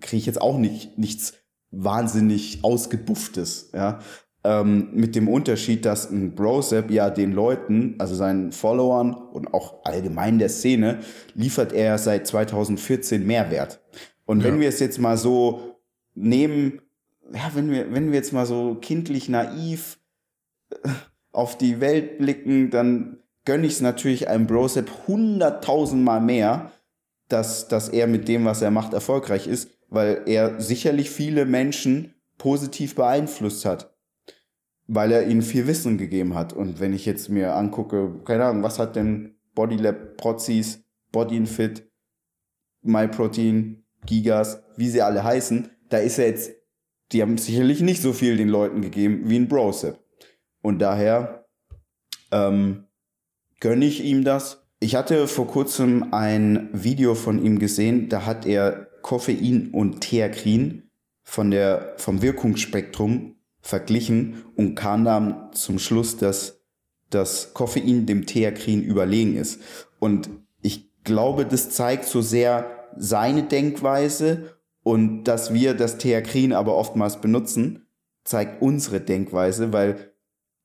[0.00, 1.34] Kriege ich jetzt auch nicht nichts
[1.70, 4.00] wahnsinnig ausgebufftes, ja.
[4.42, 9.84] Ähm, mit dem Unterschied, dass ein Brosep ja den Leuten, also seinen Followern und auch
[9.84, 11.00] allgemein der Szene,
[11.34, 13.82] liefert er seit 2014 Mehrwert.
[14.24, 14.46] Und ja.
[14.46, 15.76] wenn wir es jetzt mal so
[16.14, 16.80] nehmen,
[17.34, 19.99] ja, wenn wir, wenn wir jetzt mal so kindlich naiv
[21.32, 26.72] auf die Welt blicken, dann gönne ich es natürlich einem Brosep hunderttausendmal mehr,
[27.28, 32.14] dass, dass er mit dem, was er macht, erfolgreich ist, weil er sicherlich viele Menschen
[32.38, 33.90] positiv beeinflusst hat
[34.92, 36.52] weil er ihnen viel Wissen gegeben hat.
[36.52, 41.88] Und wenn ich jetzt mir angucke, keine Ahnung, was hat denn Bodylab, Prozis, Bodyinfit,
[42.82, 46.52] MyProtein, Gigas, wie sie alle heißen, da ist er jetzt,
[47.12, 49.96] die haben sicherlich nicht so viel den Leuten gegeben wie ein Brosep.
[50.62, 51.46] Und daher
[52.30, 52.84] ähm,
[53.60, 54.66] gönne ich ihm das.
[54.80, 60.90] Ich hatte vor kurzem ein Video von ihm gesehen, da hat er Koffein und Theakrin
[61.22, 66.62] von der, vom Wirkungsspektrum verglichen und kam dann zum Schluss, dass
[67.10, 69.60] das Koffein dem Theakrin überlegen ist.
[69.98, 70.30] Und
[70.62, 77.20] ich glaube, das zeigt so sehr seine Denkweise und dass wir das Theakrin aber oftmals
[77.20, 77.86] benutzen,
[78.24, 80.09] zeigt unsere Denkweise, weil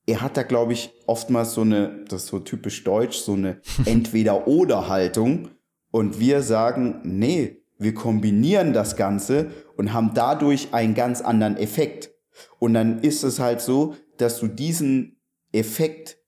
[0.06, 3.60] er hat da, glaube ich, oftmals so eine, das ist so typisch deutsch, so eine
[3.84, 5.48] Entweder-Oder-Haltung.
[5.90, 12.10] Und wir sagen, nee, wir kombinieren das Ganze und haben dadurch einen ganz anderen Effekt.
[12.58, 15.20] Und dann ist es halt so, dass du diesen
[15.52, 16.18] Effekt,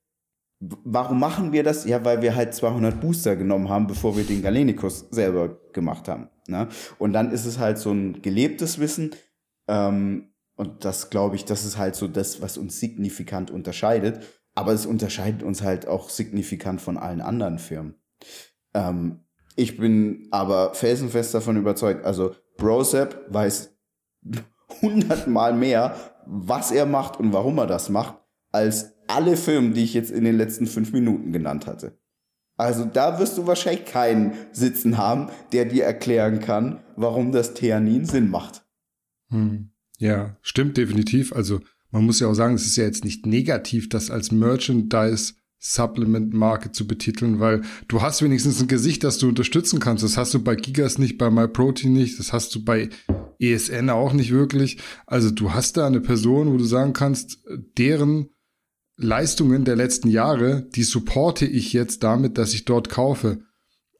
[0.58, 1.84] warum machen wir das?
[1.84, 6.28] Ja, weil wir halt 200 Booster genommen haben, bevor wir den Galenikus selber gemacht haben.
[6.48, 6.68] Ne?
[6.98, 9.14] Und dann ist es halt so ein gelebtes Wissen.
[9.68, 14.24] Ähm, und das glaube ich, das ist halt so das, was uns signifikant unterscheidet.
[14.56, 17.94] Aber es unterscheidet uns halt auch signifikant von allen anderen Firmen.
[18.74, 19.20] Ähm,
[19.54, 23.72] ich bin aber felsenfest davon überzeugt, also Brosep weiß
[24.82, 25.94] hundertmal mehr,
[26.26, 28.16] was er macht und warum er das macht,
[28.50, 31.96] als alle Filme, die ich jetzt in den letzten fünf Minuten genannt hatte.
[32.56, 38.06] Also da wirst du wahrscheinlich keinen sitzen haben, der dir erklären kann, warum das Theanin
[38.06, 38.66] Sinn macht.
[39.30, 39.70] Hm.
[39.98, 41.32] Ja, stimmt definitiv.
[41.32, 45.34] Also man muss ja auch sagen, es ist ja jetzt nicht negativ, das als Merchandise
[45.60, 50.04] Supplement-Marke zu betiteln, weil du hast wenigstens ein Gesicht, das du unterstützen kannst.
[50.04, 52.90] Das hast du bei Gigas nicht, bei MyProtein nicht, das hast du bei
[53.40, 54.78] ESN auch nicht wirklich.
[55.06, 57.42] Also du hast da eine Person, wo du sagen kannst,
[57.76, 58.28] deren
[58.96, 63.40] Leistungen der letzten Jahre, die supporte ich jetzt damit, dass ich dort kaufe.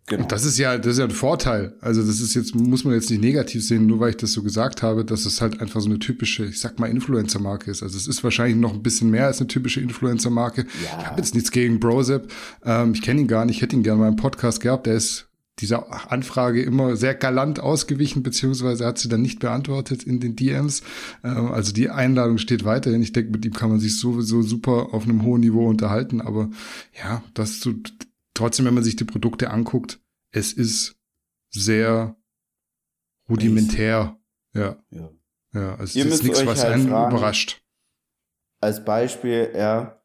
[0.09, 0.27] Genau.
[0.27, 1.75] Das ist ja, das ist ja ein Vorteil.
[1.81, 4.43] Also das ist jetzt, muss man jetzt nicht negativ sehen, nur weil ich das so
[4.43, 7.83] gesagt habe, dass es halt einfach so eine typische, ich sag mal, Influencer-Marke ist.
[7.83, 10.63] Also es ist wahrscheinlich noch ein bisschen mehr als eine typische Influencer-Marke.
[10.63, 10.99] Ja.
[11.01, 12.31] Ich habe jetzt nichts gegen Brosep.
[12.65, 14.87] Ähm, ich kenne ihn gar nicht, hätte ihn gerne mal im Podcast gehabt.
[14.87, 15.29] Der ist
[15.61, 20.83] dieser Anfrage immer sehr galant ausgewichen, beziehungsweise hat sie dann nicht beantwortet in den DMs.
[21.25, 23.03] Ähm, also die Einladung steht weiterhin.
[23.03, 26.21] Ich denke, mit ihm kann man sich sowieso super auf einem hohen Niveau unterhalten.
[26.21, 26.49] Aber
[26.99, 27.75] ja, das zu,
[28.39, 30.97] trotzdem, wenn man sich die Produkte anguckt, es ist
[31.51, 32.17] sehr
[33.29, 34.17] rudimentär.
[34.55, 34.77] Ja.
[34.91, 35.11] Ja,
[35.53, 37.63] ja es Ihr ist nichts, was halt einen fragen, überrascht.
[38.61, 40.03] Als Beispiel, ja,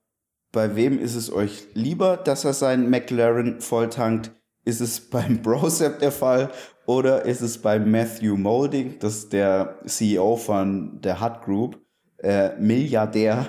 [0.52, 4.32] bei wem ist es euch lieber, dass er seinen McLaren volltankt?
[4.66, 6.52] Ist es beim Brosep der Fall
[6.86, 11.83] oder ist es bei Matthew Molding, das ist der CEO von der Hut Group,
[12.24, 13.46] äh, Milliardär.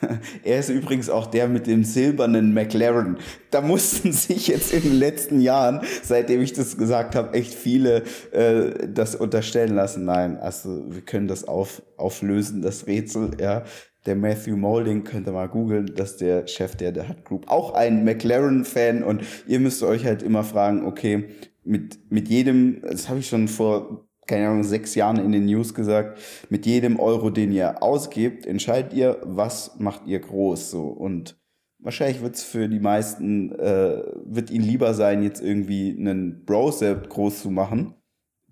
[0.44, 3.18] er ist übrigens auch der mit dem silbernen McLaren.
[3.50, 8.04] Da mussten sich jetzt in den letzten Jahren, seitdem ich das gesagt habe, echt viele
[8.30, 10.04] äh, das unterstellen lassen.
[10.04, 13.64] Nein, also wir können das auf, auflösen, das Rätsel, ja.
[14.06, 17.50] Der Matthew Molding, könnt ihr mal googeln, das ist der Chef der, der Hut Group.
[17.50, 21.24] Auch ein McLaren-Fan und ihr müsst euch halt immer fragen, okay,
[21.64, 25.74] mit, mit jedem, das habe ich schon vor keine Ahnung, sechs Jahren in den News
[25.74, 26.18] gesagt,
[26.50, 30.86] mit jedem Euro, den ihr ausgebt, entscheidet ihr, was macht ihr groß, so.
[30.88, 31.38] Und
[31.78, 37.42] wahrscheinlich wird's für die meisten, äh, wird ihnen lieber sein, jetzt irgendwie einen Browser groß
[37.42, 37.94] zu machen,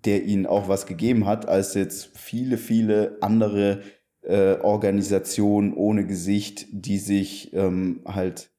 [0.05, 3.81] der ihnen auch was gegeben hat, als jetzt viele, viele andere
[4.21, 8.51] äh, Organisationen ohne Gesicht, die sich ähm, halt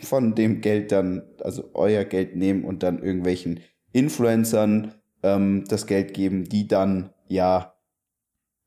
[0.00, 3.60] von dem Geld dann, also euer Geld nehmen und dann irgendwelchen
[3.92, 7.74] Influencern ähm, das Geld geben, die dann ja,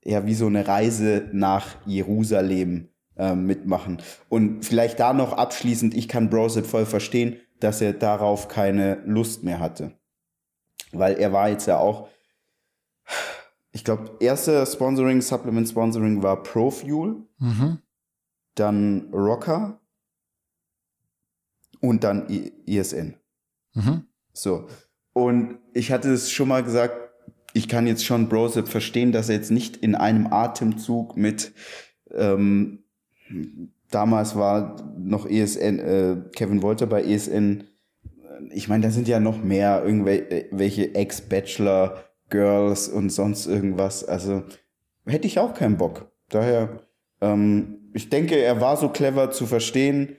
[0.03, 4.01] ja wie so eine Reise nach Jerusalem ähm, mitmachen.
[4.29, 9.43] Und vielleicht da noch abschließend, ich kann Brosip voll verstehen, dass er darauf keine Lust
[9.43, 9.97] mehr hatte.
[10.91, 12.09] Weil er war jetzt ja auch,
[13.71, 17.79] ich glaube, erste Sponsoring, Supplement Sponsoring war ProFuel, mhm.
[18.55, 19.81] dann Rocker
[21.81, 22.27] und dann
[22.65, 23.15] ISN.
[23.73, 24.07] Mhm.
[24.33, 24.67] So.
[25.15, 26.93] Und ich hatte es schon mal gesagt,
[27.53, 31.53] ich kann jetzt schon Brosep verstehen, dass er jetzt nicht in einem Atemzug mit
[32.13, 32.83] ähm,
[33.89, 37.63] damals war noch ESN, äh, Kevin Wolter bei ESN.
[38.51, 44.03] Ich meine, da sind ja noch mehr irgendwelche Ex-Bachelor Girls und sonst irgendwas.
[44.03, 44.43] Also
[45.05, 46.11] hätte ich auch keinen Bock.
[46.27, 46.81] Daher,
[47.21, 50.17] ähm, ich denke, er war so clever zu verstehen.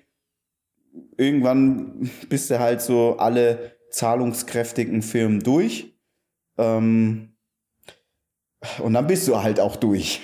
[1.18, 5.97] Irgendwann bist du halt so alle zahlungskräftigen Firmen durch.
[6.59, 7.36] Ähm,
[8.78, 10.22] und dann bist du halt auch durch.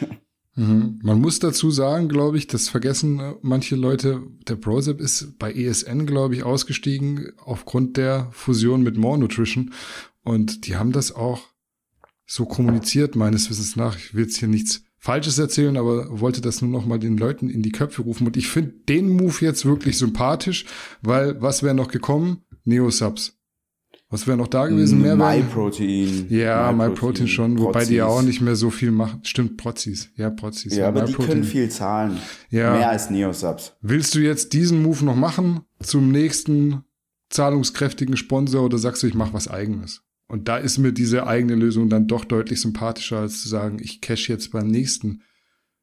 [0.55, 1.01] Mhm.
[1.03, 5.51] Man muss dazu sagen, glaube ich, das vergessen äh, manche Leute, der Prozep ist bei
[5.51, 9.73] ESN, glaube ich, ausgestiegen aufgrund der Fusion mit More Nutrition.
[10.23, 11.41] Und die haben das auch
[12.27, 13.97] so kommuniziert, meines Wissens nach.
[13.97, 17.49] Ich will jetzt hier nichts Falsches erzählen, aber wollte das nur noch mal den Leuten
[17.49, 18.27] in die Köpfe rufen.
[18.27, 20.67] Und ich finde den Move jetzt wirklich sympathisch,
[21.01, 22.45] weil was wäre noch gekommen?
[22.65, 23.42] Neo-Subs.
[24.13, 25.01] Was wäre noch da gewesen?
[25.01, 26.27] Mehr MyProtein.
[26.29, 27.67] Ja, MyProtein schon, Prozis.
[27.67, 29.21] wobei die ja auch nicht mehr so viel machen.
[29.25, 30.11] Stimmt, Prozis.
[30.17, 30.75] Ja, Prozis.
[30.77, 32.19] Ja, ja aber die können viel zahlen.
[32.51, 32.75] Ja.
[32.75, 33.75] Mehr als Neosubs.
[33.81, 36.85] Willst du jetzt diesen Move noch machen zum nächsten
[37.31, 40.03] zahlungskräftigen Sponsor oder sagst du, ich mache was eigenes?
[40.29, 44.03] Und da ist mir diese eigene Lösung dann doch deutlich sympathischer, als zu sagen, ich
[44.03, 45.23] cash jetzt beim nächsten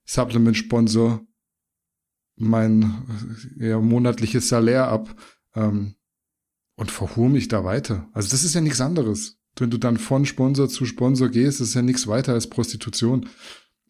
[0.05, 1.25] Supplement-Sponsor
[2.36, 2.93] mein
[3.57, 5.15] ja, monatliches Salär ab.
[5.55, 5.95] Ähm,
[6.80, 8.07] und verhur mich da weiter.
[8.13, 9.38] Also das ist ja nichts anderes.
[9.57, 13.27] Wenn du dann von Sponsor zu Sponsor gehst, ist ja nichts weiter als Prostitution.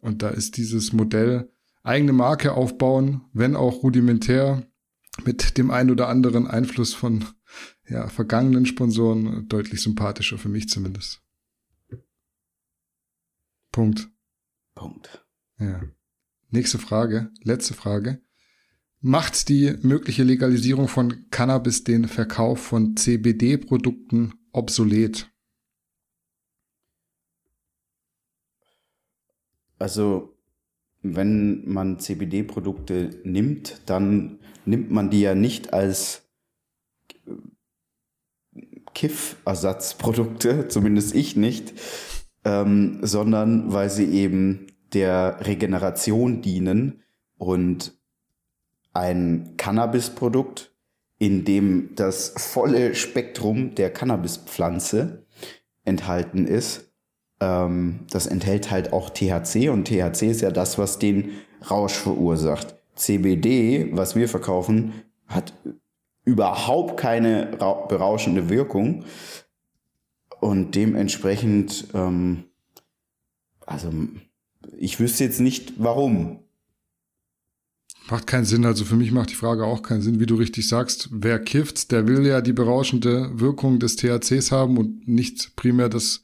[0.01, 4.67] Und da ist dieses Modell eigene Marke aufbauen, wenn auch rudimentär,
[5.23, 7.25] mit dem ein oder anderen Einfluss von
[7.87, 11.21] ja, vergangenen Sponsoren deutlich sympathischer für mich zumindest.
[13.71, 14.09] Punkt.
[14.73, 15.23] Punkt.
[15.59, 15.83] Ja.
[16.49, 18.23] Nächste Frage, letzte Frage.
[19.01, 25.31] Macht die mögliche Legalisierung von Cannabis den Verkauf von CBD-Produkten obsolet?
[29.77, 30.37] Also,
[31.01, 36.29] wenn man CBD-Produkte nimmt, dann nimmt man die ja nicht als
[38.93, 41.73] Kiff-Ersatzprodukte, zumindest ich nicht,
[42.43, 47.01] ähm, sondern weil sie eben der Regeneration dienen
[47.37, 47.98] und
[48.93, 50.73] ein Cannabis-Produkt,
[51.17, 55.25] in dem das volle Spektrum der Cannabispflanze
[55.83, 56.91] enthalten ist.
[57.39, 61.31] Ähm, das enthält halt auch THC und THC ist ja das, was den
[61.69, 62.75] Rausch verursacht.
[62.95, 64.93] CBD, was wir verkaufen,
[65.27, 65.53] hat
[66.25, 67.45] überhaupt keine
[67.87, 69.05] berauschende Wirkung.
[70.39, 72.45] Und dementsprechend, ähm,
[73.65, 73.91] also
[74.77, 76.39] ich wüsste jetzt nicht, warum.
[78.09, 78.65] Macht keinen Sinn.
[78.65, 81.09] Also für mich macht die Frage auch keinen Sinn, wie du richtig sagst.
[81.11, 86.23] Wer kifft, der will ja die berauschende Wirkung des THCs haben und nicht primär das,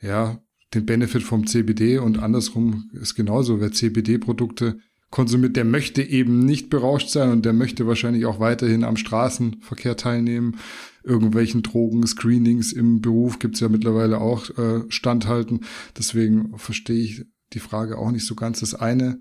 [0.00, 0.38] ja,
[0.74, 3.60] den Benefit vom CBD und andersrum ist genauso.
[3.60, 4.78] Wer CBD-Produkte
[5.10, 9.96] konsumiert, der möchte eben nicht berauscht sein und der möchte wahrscheinlich auch weiterhin am Straßenverkehr
[9.96, 10.56] teilnehmen,
[11.04, 15.60] irgendwelchen Drogen, Screenings im Beruf gibt's ja mittlerweile auch äh, standhalten.
[15.96, 18.60] Deswegen verstehe ich die Frage auch nicht so ganz.
[18.60, 19.20] Das eine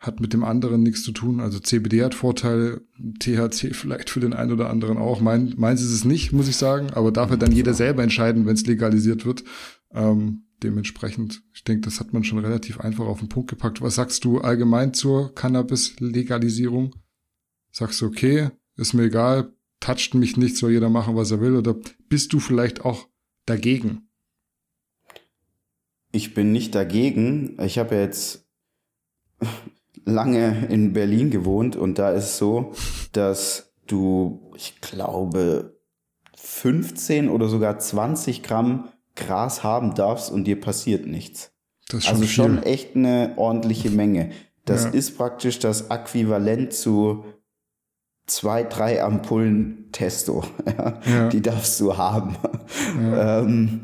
[0.00, 1.40] hat mit dem anderen nichts zu tun.
[1.40, 2.82] Also CBD hat Vorteile,
[3.18, 5.20] THC vielleicht für den einen oder anderen auch.
[5.20, 8.46] Mein, meins ist es nicht, muss ich sagen, aber darf ja dann jeder selber entscheiden,
[8.46, 9.42] wenn es legalisiert wird.
[9.92, 13.80] Ähm, dementsprechend, ich denke, das hat man schon relativ einfach auf den Punkt gepackt.
[13.80, 16.94] Was sagst du allgemein zur Cannabis-Legalisierung?
[17.72, 21.56] Sagst du, okay, ist mir egal, toucht mich nicht, soll jeder machen, was er will,
[21.56, 21.76] oder
[22.08, 23.08] bist du vielleicht auch
[23.46, 24.08] dagegen?
[26.12, 27.56] Ich bin nicht dagegen.
[27.60, 28.48] Ich habe ja jetzt
[30.08, 32.72] lange in Berlin gewohnt und da ist es so,
[33.12, 35.78] dass du, ich glaube,
[36.36, 41.52] 15 oder sogar 20 Gramm Gras haben darfst und dir passiert nichts.
[41.88, 42.34] Das ist schon also viel.
[42.34, 44.30] schon echt eine ordentliche Menge.
[44.64, 44.90] Das ja.
[44.90, 47.24] ist praktisch das Äquivalent zu
[48.26, 50.44] zwei, drei Ampullen Testo.
[51.06, 51.28] Ja.
[51.30, 52.36] Die darfst du haben.
[53.00, 53.40] Ja.
[53.40, 53.82] ähm,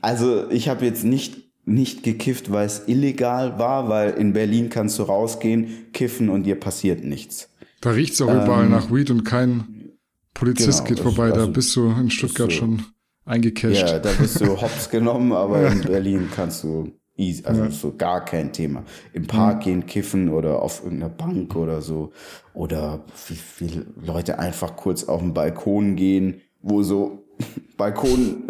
[0.00, 4.98] also ich habe jetzt nicht nicht gekifft, weil es illegal war, weil in Berlin kannst
[4.98, 7.48] du rausgehen, kiffen und dir passiert nichts.
[7.80, 9.92] Da riecht's auch ähm, überall nach Weed und kein
[10.34, 11.30] Polizist genau, geht vorbei.
[11.30, 12.82] Also, da bist du in Stuttgart du, schon
[13.24, 13.80] eingecasht.
[13.80, 17.70] Ja, da bist du hops genommen, aber in Berlin kannst du easy, also ja.
[17.70, 18.84] so gar kein Thema.
[19.12, 19.62] Im Park mhm.
[19.62, 22.12] gehen, kiffen oder auf irgendeiner Bank oder so.
[22.54, 27.21] Oder wie viele Leute einfach kurz auf den Balkon gehen, wo so
[27.76, 28.44] Balkon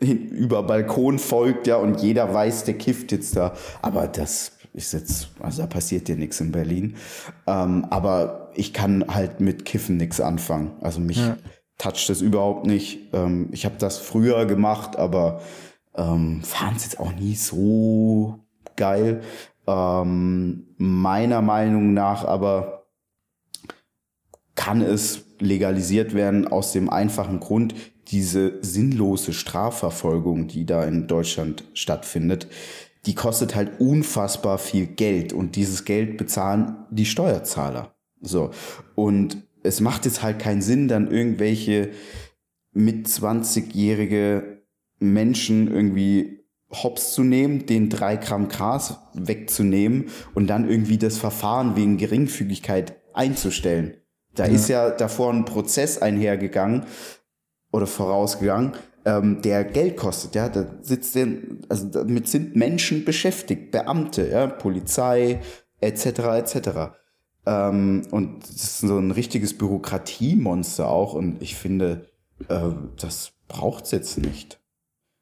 [0.00, 3.54] über Balkon folgt, ja, und jeder weiß, der kifft jetzt da.
[3.82, 6.96] Aber das ist jetzt, also da passiert dir nichts in Berlin.
[7.46, 10.72] Ähm, aber ich kann halt mit Kiffen nichts anfangen.
[10.80, 11.36] Also mich ja.
[11.78, 13.12] toucht das überhaupt nicht.
[13.12, 15.40] Ähm, ich habe das früher gemacht, aber
[15.96, 18.40] ähm, fand es jetzt auch nie so
[18.76, 19.22] geil.
[19.66, 22.86] Ähm, meiner Meinung nach aber
[24.56, 27.74] kann es legalisiert werden aus dem einfachen Grund,
[28.08, 32.48] diese sinnlose Strafverfolgung, die da in Deutschland stattfindet,
[33.06, 37.94] die kostet halt unfassbar viel Geld und dieses Geld bezahlen die Steuerzahler.
[38.20, 38.50] So.
[38.94, 41.90] Und es macht jetzt halt keinen Sinn, dann irgendwelche
[42.72, 44.62] mit 20-jährige
[44.98, 51.76] Menschen irgendwie hops zu nehmen, den drei Gramm Gras wegzunehmen und dann irgendwie das Verfahren
[51.76, 53.96] wegen Geringfügigkeit einzustellen.
[54.34, 54.52] Da ja.
[54.52, 56.84] ist ja davor ein Prozess einhergegangen
[57.74, 58.72] oder vorausgegangen,
[59.04, 60.36] ähm, der Geld kostet.
[60.36, 65.40] Ja, da sitzt den, also damit sind Menschen beschäftigt, Beamte, ja, Polizei
[65.80, 66.06] etc.
[66.06, 66.68] etc.
[67.46, 71.14] Ähm, und das ist so ein richtiges Bürokratiemonster auch.
[71.14, 72.06] Und ich finde,
[72.48, 74.60] äh, das braucht's jetzt nicht.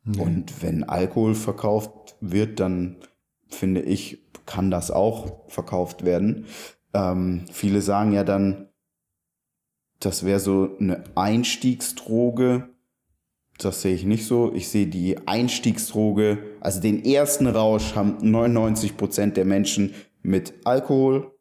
[0.05, 0.20] Nee.
[0.20, 2.96] Und wenn Alkohol verkauft wird, dann
[3.48, 6.44] finde ich, kann das auch verkauft werden.
[6.92, 8.68] Ähm, viele sagen ja dann,
[10.05, 12.68] das wäre so eine Einstiegsdroge.
[13.59, 14.53] Das sehe ich nicht so.
[14.53, 21.32] Ich sehe die Einstiegsdroge, also den ersten Rausch haben 99 Prozent der Menschen mit Alkohol.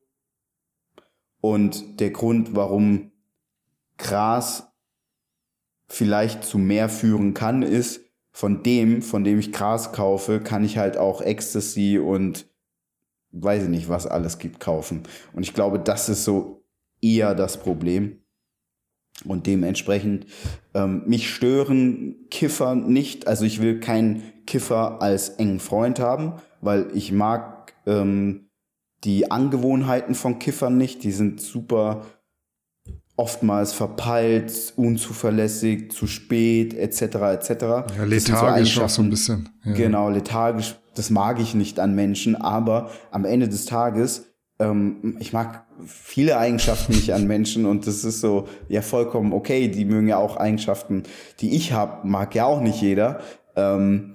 [1.40, 3.12] Und der Grund, warum
[3.98, 4.72] Gras
[5.88, 8.02] vielleicht zu mehr führen kann, ist,
[8.32, 12.48] von dem, von dem ich Gras kaufe, kann ich halt auch Ecstasy und
[13.32, 15.04] weiß ich nicht, was alles gibt, kaufen.
[15.34, 16.64] Und ich glaube, das ist so
[17.02, 18.21] eher das Problem.
[19.26, 20.26] Und dementsprechend,
[20.74, 23.28] ähm, mich stören Kiffer nicht.
[23.28, 28.50] Also ich will keinen Kiffer als engen Freund haben, weil ich mag ähm,
[29.04, 31.04] die Angewohnheiten von Kiffern nicht.
[31.04, 32.06] Die sind super
[33.16, 37.02] oftmals verpeilt, unzuverlässig, zu spät, etc.
[37.02, 37.50] etc.
[37.98, 39.50] Ja, lethargisch so auch so ein bisschen.
[39.64, 39.74] Ja.
[39.74, 40.76] Genau, lethargisch.
[40.96, 44.31] Das mag ich nicht an Menschen, aber am Ende des Tages
[44.62, 49.68] ähm, ich mag viele Eigenschaften nicht an Menschen und das ist so, ja, vollkommen okay.
[49.68, 51.04] Die mögen ja auch Eigenschaften,
[51.40, 53.20] die ich habe, mag ja auch nicht jeder.
[53.56, 54.14] Ähm,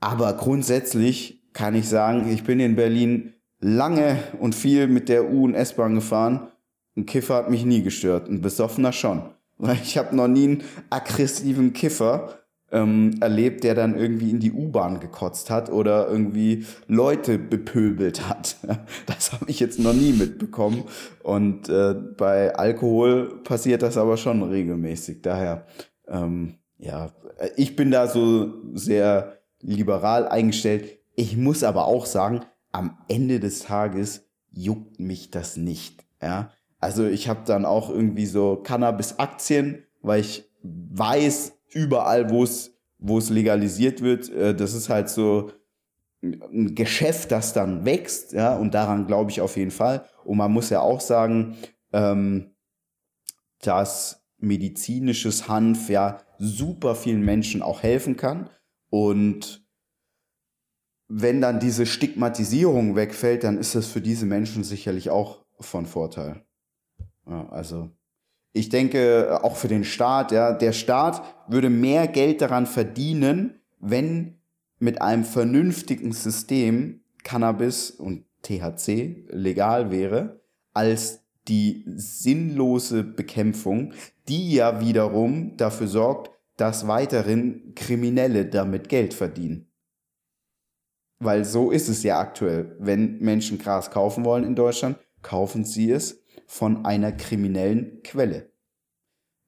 [0.00, 5.44] aber grundsätzlich kann ich sagen, ich bin in Berlin lange und viel mit der U-
[5.44, 6.48] und S-Bahn gefahren.
[6.96, 9.22] Ein Kiffer hat mich nie gestört, ein Besoffener schon.
[9.58, 12.38] Weil ich habe noch nie einen aggressiven Kiffer
[12.76, 18.56] ähm, erlebt, der dann irgendwie in die U-Bahn gekotzt hat oder irgendwie Leute bepöbelt hat.
[19.06, 20.84] Das habe ich jetzt noch nie mitbekommen.
[21.22, 25.22] Und äh, bei Alkohol passiert das aber schon regelmäßig.
[25.22, 25.66] Daher,
[26.08, 27.12] ähm, ja,
[27.56, 30.98] ich bin da so sehr liberal eingestellt.
[31.14, 32.40] Ich muss aber auch sagen,
[32.72, 36.04] am Ende des Tages juckt mich das nicht.
[36.20, 42.76] Ja, also ich habe dann auch irgendwie so Cannabis-Aktien, weil ich weiß, überall, wo es
[42.98, 45.50] wo es legalisiert wird, äh, das ist halt so
[46.22, 50.06] ein Geschäft, das dann wächst, ja, und daran glaube ich auf jeden Fall.
[50.24, 51.56] Und man muss ja auch sagen,
[51.92, 52.54] ähm,
[53.60, 58.50] dass medizinisches Hanf ja super vielen Menschen auch helfen kann.
[58.90, 59.64] Und
[61.08, 66.44] wenn dann diese Stigmatisierung wegfällt, dann ist das für diese Menschen sicherlich auch von Vorteil.
[67.26, 67.90] Ja, also
[68.56, 74.38] ich denke auch für den Staat, ja, der Staat würde mehr Geld daran verdienen, wenn
[74.78, 80.40] mit einem vernünftigen System Cannabis und THC legal wäre,
[80.72, 83.92] als die sinnlose Bekämpfung,
[84.26, 89.70] die ja wiederum dafür sorgt, dass weiterhin Kriminelle damit Geld verdienen.
[91.18, 92.74] Weil so ist es ja aktuell.
[92.78, 98.50] Wenn Menschen Gras kaufen wollen in Deutschland, kaufen sie es von einer kriminellen Quelle.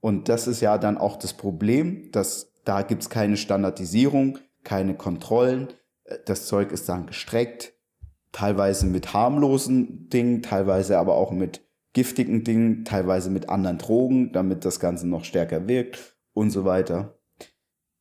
[0.00, 5.68] Und das ist ja dann auch das Problem, dass da gibt's keine Standardisierung, keine Kontrollen.
[6.26, 7.72] Das Zeug ist dann gestreckt,
[8.32, 14.64] teilweise mit harmlosen Dingen, teilweise aber auch mit giftigen Dingen, teilweise mit anderen Drogen, damit
[14.64, 17.18] das Ganze noch stärker wirkt und so weiter.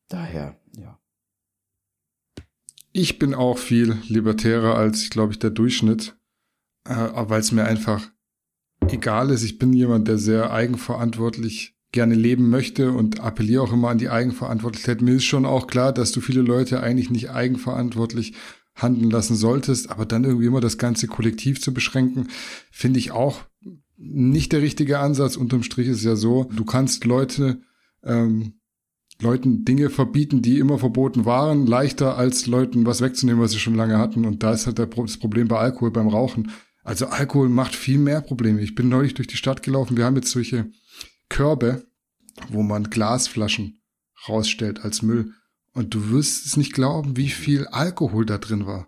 [0.09, 0.99] Daher, ja.
[2.91, 6.17] Ich bin auch viel libertärer als, glaube ich, der Durchschnitt,
[6.85, 8.11] äh, weil es mir einfach
[8.93, 9.43] egal ist.
[9.43, 14.09] Ich bin jemand, der sehr eigenverantwortlich gerne leben möchte und appelliere auch immer an die
[14.09, 15.01] Eigenverantwortlichkeit.
[15.01, 18.33] Mir ist schon auch klar, dass du viele Leute eigentlich nicht eigenverantwortlich
[18.75, 22.27] handeln lassen solltest, aber dann irgendwie immer das ganze Kollektiv zu beschränken,
[22.71, 23.41] finde ich auch
[23.95, 25.35] nicht der richtige Ansatz.
[25.35, 27.61] Unterm Strich ist ja so, du kannst Leute
[28.03, 28.53] ähm,
[29.19, 33.73] Leuten Dinge verbieten, die immer verboten waren, leichter als Leuten was wegzunehmen, was sie schon
[33.73, 34.25] lange hatten.
[34.25, 36.51] Und da ist halt das Problem bei Alkohol, beim Rauchen.
[36.87, 38.61] Also Alkohol macht viel mehr Probleme.
[38.61, 39.97] Ich bin neulich durch die Stadt gelaufen.
[39.97, 40.71] Wir haben jetzt solche
[41.27, 41.85] Körbe,
[42.47, 43.81] wo man Glasflaschen
[44.29, 45.33] rausstellt als Müll.
[45.73, 48.87] Und du wirst es nicht glauben, wie viel Alkohol da drin war.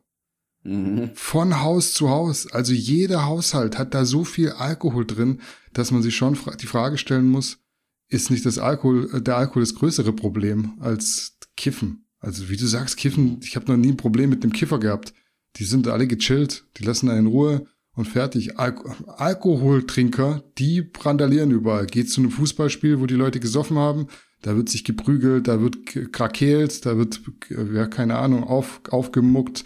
[0.63, 1.11] Mhm.
[1.13, 2.47] Von Haus zu Haus.
[2.47, 5.41] Also jeder Haushalt hat da so viel Alkohol drin,
[5.73, 7.59] dass man sich schon die Frage stellen muss,
[8.07, 12.05] ist nicht das Alkohol, äh, der Alkohol das größere Problem als Kiffen?
[12.19, 15.13] Also wie du sagst, Kiffen, ich habe noch nie ein Problem mit dem Kiffer gehabt.
[15.57, 17.67] Die sind alle gechillt, die lassen einen in Ruhe,
[17.99, 18.57] und fertig.
[18.57, 18.75] Al
[19.07, 21.85] Alkoholtrinker, die brandalieren überall.
[21.85, 24.07] Geht zu einem Fußballspiel, wo die Leute gesoffen haben,
[24.41, 29.65] da wird sich geprügelt, da wird krakeelt, da wird, ja, keine Ahnung, auf, aufgemuckt,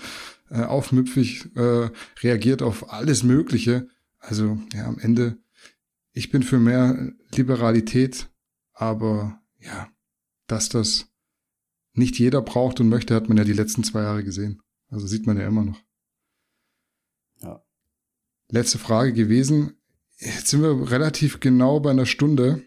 [0.49, 1.91] äh, aufmüpfig, äh,
[2.23, 3.88] reagiert auf alles Mögliche.
[4.17, 5.38] Also, ja, am Ende,
[6.11, 8.29] ich bin für mehr Liberalität,
[8.73, 9.89] aber ja,
[10.47, 11.05] dass das
[11.93, 14.59] nicht jeder braucht und möchte, hat man ja die letzten zwei Jahre gesehen.
[14.89, 15.79] Also sieht man ja immer noch
[18.49, 19.73] letzte Frage gewesen.
[20.17, 22.63] Jetzt sind wir relativ genau bei einer Stunde.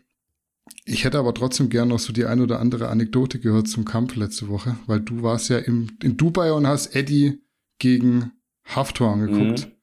[0.85, 4.17] Ich hätte aber trotzdem gern noch so die ein oder andere Anekdote gehört zum Kampf
[4.17, 7.41] letzte Woche, weil du warst ja im, in Dubai und hast Eddie
[7.79, 8.33] gegen
[8.65, 9.67] Haftor angeguckt.
[9.67, 9.76] Mhm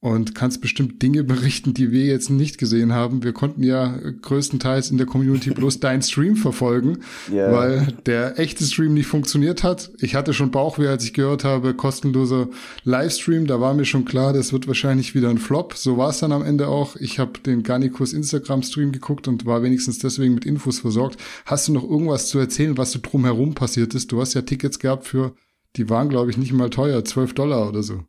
[0.00, 3.24] und kannst bestimmt Dinge berichten, die wir jetzt nicht gesehen haben.
[3.24, 6.98] Wir konnten ja größtenteils in der Community bloß deinen Stream verfolgen,
[7.30, 7.52] yeah.
[7.52, 9.90] weil der echte Stream nicht funktioniert hat.
[9.98, 12.48] Ich hatte schon Bauchweh, als ich gehört habe, kostenloser
[12.84, 13.46] Livestream.
[13.46, 15.74] Da war mir schon klar, das wird wahrscheinlich wieder ein Flop.
[15.74, 16.96] So war es dann am Ende auch.
[16.96, 21.18] Ich habe den Garnikus Instagram-Stream geguckt und war wenigstens deswegen mit Infos versorgt.
[21.44, 24.12] Hast du noch irgendwas zu erzählen, was so drumherum passiert ist?
[24.12, 25.34] Du hast ja Tickets gehabt für,
[25.76, 28.04] die waren, glaube ich, nicht mal teuer, 12 Dollar oder so.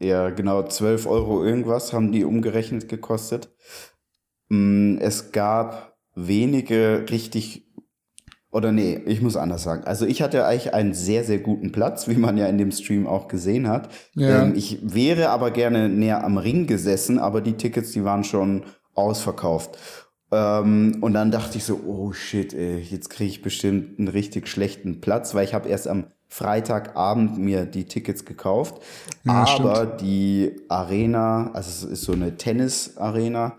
[0.00, 3.50] Ja, genau, 12 Euro irgendwas haben die umgerechnet gekostet.
[4.48, 7.70] Mm, es gab wenige richtig,
[8.50, 9.84] oder nee, ich muss anders sagen.
[9.84, 13.06] Also ich hatte eigentlich einen sehr, sehr guten Platz, wie man ja in dem Stream
[13.06, 13.90] auch gesehen hat.
[14.14, 14.42] Ja.
[14.42, 18.64] Ähm, ich wäre aber gerne näher am Ring gesessen, aber die Tickets, die waren schon
[18.94, 19.78] ausverkauft.
[20.32, 24.48] Ähm, und dann dachte ich so, oh shit, ey, jetzt kriege ich bestimmt einen richtig
[24.48, 28.80] schlechten Platz, weil ich habe erst am Freitagabend mir die Tickets gekauft.
[29.24, 30.00] Ja, aber stimmt.
[30.00, 33.58] die Arena, also es ist so eine Tennis-Arena,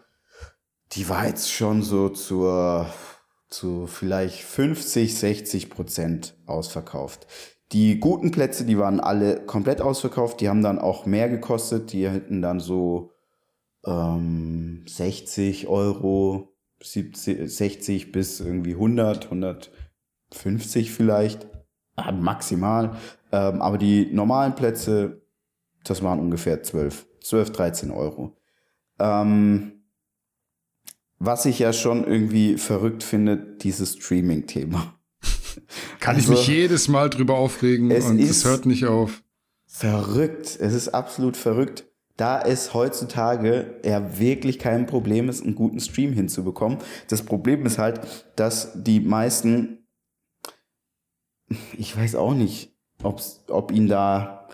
[0.94, 2.88] die war jetzt schon so zur,
[3.50, 7.28] zu vielleicht 50, 60 Prozent ausverkauft.
[7.74, 10.42] Die guten Plätze, die waren alle komplett ausverkauft.
[10.42, 11.92] Die haben dann auch mehr gekostet.
[11.94, 13.12] Die hätten dann so
[13.86, 19.72] ähm, 60 Euro, 70, 60 bis irgendwie 100, 100
[20.34, 21.48] 50 vielleicht,
[21.98, 22.98] äh, maximal.
[23.32, 25.22] Ähm, aber die normalen Plätze,
[25.84, 28.38] das waren ungefähr 12, 12, 13 Euro.
[29.00, 29.84] Ähm,
[31.20, 34.96] was ich ja schon irgendwie verrückt finde, dieses Streaming-Thema.
[36.00, 39.22] Kann also, ich mich jedes Mal drüber aufregen es und es hört nicht auf.
[39.68, 40.58] Verrückt.
[40.60, 41.86] Es ist absolut verrückt.
[42.18, 46.80] Da es heutzutage ja wirklich kein Problem ist, einen guten Stream hinzubekommen.
[47.08, 48.02] Das Problem ist halt,
[48.36, 49.81] dass die meisten,
[51.78, 54.48] ich weiß auch nicht, ob's, ob ihn da,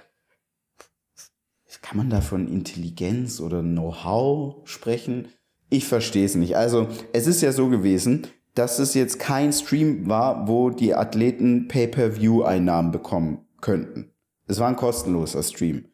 [1.82, 5.30] kann man da von Intelligenz oder Know-how sprechen?
[5.70, 6.58] Ich verstehe es nicht.
[6.58, 11.68] Also, es ist ja so gewesen, dass es jetzt kein Stream war, wo die Athleten
[11.68, 14.12] Pay-per-View-Einnahmen bekommen könnten.
[14.48, 15.86] Es war ein kostenloser Stream.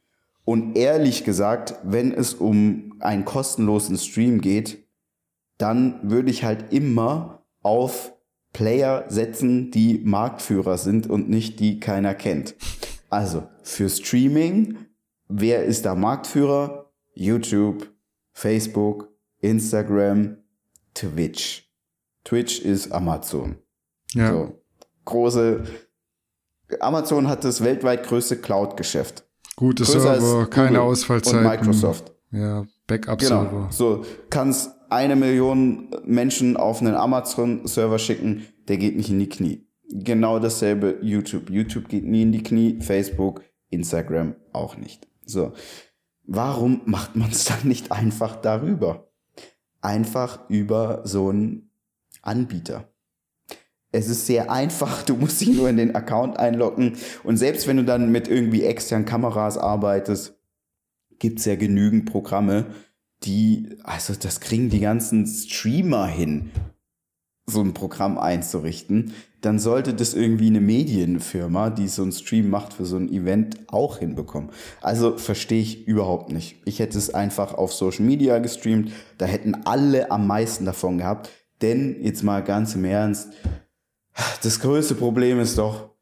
[0.46, 4.88] Und ehrlich gesagt, wenn es um einen kostenlosen Stream geht,
[5.58, 8.13] dann würde ich halt immer auf
[8.54, 12.56] Player setzen, die Marktführer sind und nicht die keiner kennt.
[13.10, 14.78] Also für Streaming,
[15.28, 16.92] wer ist da Marktführer?
[17.16, 17.92] YouTube,
[18.32, 20.38] Facebook, Instagram,
[20.94, 21.72] Twitch.
[22.24, 23.58] Twitch ist Amazon.
[24.14, 24.32] Ja.
[24.32, 24.62] So,
[25.06, 25.64] große.
[26.80, 29.28] Amazon hat das weltweit größte Cloud-Geschäft.
[29.56, 31.40] Gute Server, keine Ausfallzeiten.
[31.40, 32.12] Und Microsoft.
[32.32, 33.50] Ja, Backup-Server.
[33.50, 33.68] Genau.
[33.70, 39.68] So, kannst eine Million Menschen auf einen Amazon-Server schicken, der geht nicht in die Knie.
[39.90, 41.50] Genau dasselbe YouTube.
[41.50, 45.08] YouTube geht nie in die Knie, Facebook, Instagram auch nicht.
[45.26, 45.54] So.
[46.26, 49.12] Warum macht man es dann nicht einfach darüber?
[49.82, 51.70] Einfach über so einen
[52.22, 52.90] Anbieter.
[53.92, 57.78] Es ist sehr einfach, du musst dich nur in den Account einloggen und selbst wenn
[57.78, 60.36] du dann mit irgendwie externen Kameras arbeitest,
[61.20, 62.66] gibt es ja genügend Programme,
[63.26, 66.52] die, also das kriegen die ganzen Streamer hin,
[67.46, 69.14] so ein Programm einzurichten.
[69.42, 73.58] Dann sollte das irgendwie eine Medienfirma, die so einen Stream macht für so ein Event,
[73.68, 74.52] auch hinbekommen.
[74.82, 76.62] Also verstehe ich überhaupt nicht.
[76.66, 81.30] Ich hätte es einfach auf Social Media gestreamt, da hätten alle am meisten davon gehabt.
[81.62, 83.30] Denn jetzt mal ganz im Ernst,
[84.42, 85.93] das größte Problem ist doch,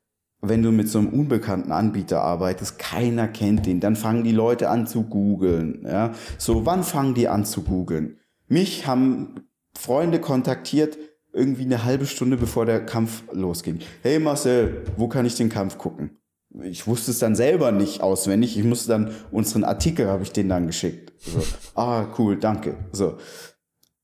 [0.41, 4.69] wenn du mit so einem unbekannten Anbieter arbeitest, keiner kennt den, dann fangen die Leute
[4.69, 5.85] an zu googeln.
[5.85, 6.13] Ja?
[6.37, 8.17] So, wann fangen die an zu googeln?
[8.47, 9.35] Mich haben
[9.77, 10.97] Freunde kontaktiert,
[11.33, 13.79] irgendwie eine halbe Stunde bevor der Kampf losging.
[14.01, 16.17] Hey Marcel, wo kann ich den Kampf gucken?
[16.63, 18.57] Ich wusste es dann selber nicht auswendig.
[18.57, 21.13] Ich musste dann unseren Artikel habe ich den dann geschickt.
[21.19, 21.41] So,
[21.79, 22.75] ah, cool, danke.
[22.91, 23.17] So.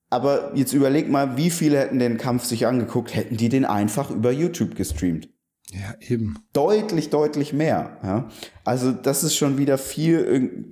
[0.09, 4.09] Aber jetzt überleg mal, wie viele hätten den Kampf sich angeguckt, hätten die den einfach
[4.09, 5.27] über YouTube gestreamt.
[5.72, 6.39] Ja, eben.
[6.53, 7.97] Deutlich, deutlich mehr.
[8.03, 8.30] Ja?
[8.63, 10.72] Also das ist schon wieder viel,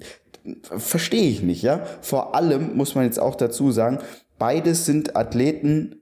[0.61, 1.61] verstehe ich nicht.
[1.61, 1.85] Ja.
[2.01, 3.99] Vor allem muss man jetzt auch dazu sagen,
[4.37, 6.01] beides sind Athleten,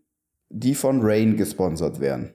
[0.50, 2.34] die von Rain gesponsert werden.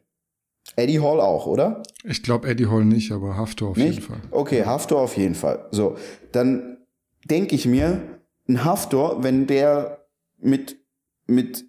[0.77, 1.83] Eddie Hall auch, oder?
[2.05, 3.95] Ich glaube Eddie Hall nicht, aber Haftor auf nicht?
[3.95, 4.21] jeden Fall.
[4.31, 5.67] Okay, Haftor auf jeden Fall.
[5.71, 5.97] So,
[6.33, 6.79] dann
[7.25, 8.01] denke ich mir,
[8.49, 10.07] ein Haftor, wenn der
[10.39, 10.79] mit
[11.29, 11.67] mit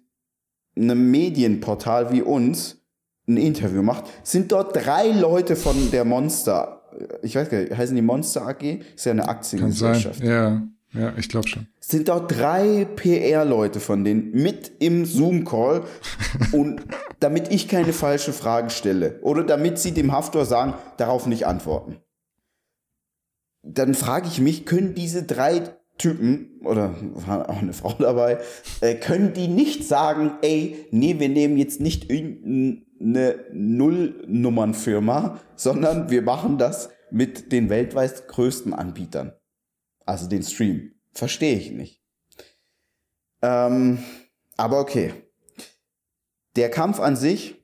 [0.76, 2.79] einem Medienportal wie uns
[3.30, 6.82] ein Interview macht, sind dort drei Leute von der Monster,
[7.22, 8.80] ich weiß gar nicht, heißen die Monster AG?
[8.94, 10.22] Ist ja eine Aktiengesellschaft.
[10.22, 10.62] Ja,
[10.92, 11.68] ja, ich glaube schon.
[11.78, 15.84] Sind dort drei PR-Leute von denen mit im Zoom-Call
[16.52, 16.82] und
[17.20, 21.96] damit ich keine falsche Frage stelle oder damit sie dem Haftor sagen, darauf nicht antworten.
[23.62, 25.62] Dann frage ich mich, können diese drei
[26.00, 28.38] Typen oder war auch eine Frau dabei,
[28.80, 36.22] äh, können die nicht sagen, ey, nee, wir nehmen jetzt nicht eine Nullnummernfirma, sondern wir
[36.22, 39.32] machen das mit den weltweit größten Anbietern.
[40.06, 40.92] Also den Stream.
[41.12, 42.02] Verstehe ich nicht.
[43.42, 43.98] Ähm,
[44.56, 45.12] aber okay.
[46.56, 47.56] Der Kampf an sich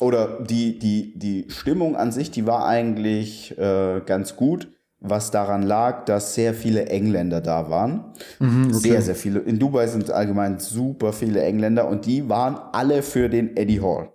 [0.00, 4.68] oder die, die, die Stimmung an sich, die war eigentlich äh, ganz gut
[5.00, 8.12] was daran lag, dass sehr viele Engländer da waren.
[8.38, 8.78] Mhm, okay.
[8.78, 9.40] Sehr, sehr viele.
[9.40, 14.10] In Dubai sind allgemein super viele Engländer und die waren alle für den Eddie Hall.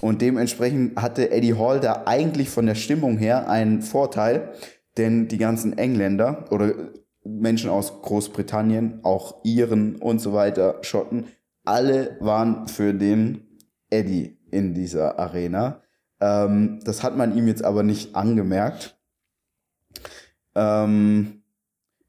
[0.00, 4.52] Und dementsprechend hatte Eddie Hall da eigentlich von der Stimmung her einen Vorteil,
[4.96, 6.72] denn die ganzen Engländer oder
[7.24, 11.26] Menschen aus Großbritannien, auch Iren und so weiter, Schotten,
[11.64, 13.42] alle waren für den
[13.90, 15.82] Eddie in dieser Arena.
[16.20, 18.95] Ähm, das hat man ihm jetzt aber nicht angemerkt.
[20.56, 21.42] Ähm,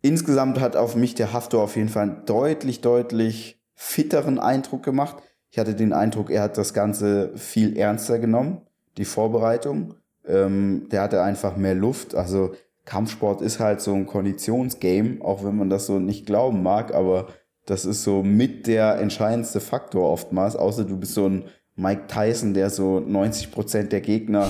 [0.02, 5.18] insgesamt hat auf mich der Haftor auf jeden Fall einen deutlich, deutlich fitteren Eindruck gemacht.
[5.52, 8.62] Ich hatte den Eindruck, er hat das Ganze viel ernster genommen,
[8.98, 9.96] die Vorbereitung.
[10.26, 12.16] Ähm, der hatte einfach mehr Luft.
[12.16, 12.54] Also
[12.86, 17.28] Kampfsport ist halt so ein Konditionsgame, auch wenn man das so nicht glauben mag, aber
[17.66, 21.44] das ist so mit der entscheidendste Faktor oftmals, außer du bist so ein
[21.76, 24.50] Mike Tyson, der so 90 Prozent der Gegner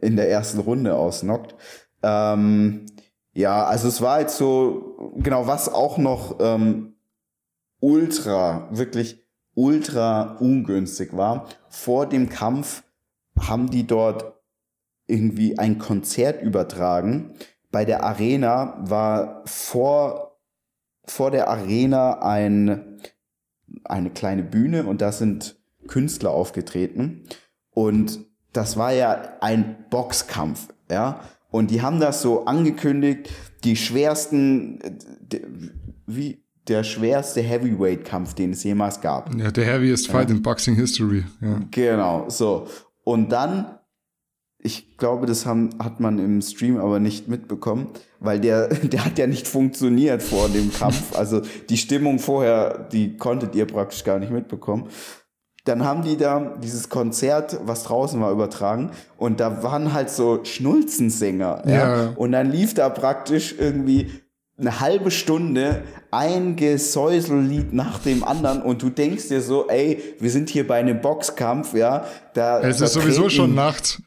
[0.00, 1.56] in der ersten Runde ausnockt.
[2.02, 2.86] Ähm,
[3.36, 6.94] ja, also es war jetzt so, genau, was auch noch ähm,
[7.80, 11.46] ultra, wirklich ultra ungünstig war.
[11.68, 12.82] Vor dem Kampf
[13.38, 14.40] haben die dort
[15.06, 17.34] irgendwie ein Konzert übertragen.
[17.70, 20.40] Bei der Arena war vor,
[21.04, 23.02] vor der Arena ein,
[23.84, 27.24] eine kleine Bühne und da sind Künstler aufgetreten.
[27.68, 28.18] Und
[28.54, 31.20] das war ja ein Boxkampf, ja.
[31.50, 33.30] Und die haben das so angekündigt,
[33.64, 34.78] die schwersten,
[36.06, 39.34] wie, der schwerste Heavyweight-Kampf, den es jemals gab.
[39.34, 40.36] Ja, der heaviest fight ja.
[40.36, 41.24] in Boxing History.
[41.40, 41.60] Ja.
[41.70, 42.66] Genau, so.
[43.04, 43.78] Und dann,
[44.58, 49.18] ich glaube, das haben, hat man im Stream aber nicht mitbekommen, weil der, der hat
[49.18, 51.12] ja nicht funktioniert vor dem Kampf.
[51.16, 54.88] Also die Stimmung vorher, die konntet ihr praktisch gar nicht mitbekommen.
[55.66, 60.44] Dann haben die da dieses Konzert, was draußen war, übertragen und da waren halt so
[60.44, 61.62] Schnulzensänger.
[61.66, 61.72] Ja.
[61.74, 62.12] ja.
[62.16, 64.10] Und dann lief da praktisch irgendwie
[64.58, 70.30] eine halbe Stunde ein Gesäusellied nach dem anderen und du denkst dir so, ey, wir
[70.30, 74.00] sind hier bei einem Boxkampf, ja, da es ist sowieso schon Nacht.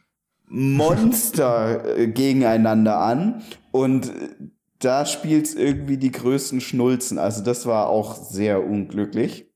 [0.48, 4.12] Monster äh, gegeneinander an und
[4.80, 7.20] da spielt's irgendwie die größten Schnulzen.
[7.20, 9.49] Also das war auch sehr unglücklich.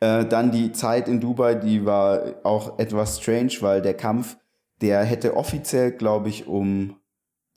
[0.00, 4.38] Äh, dann die Zeit in Dubai, die war auch etwas strange, weil der Kampf,
[4.80, 6.96] der hätte offiziell, glaube ich, um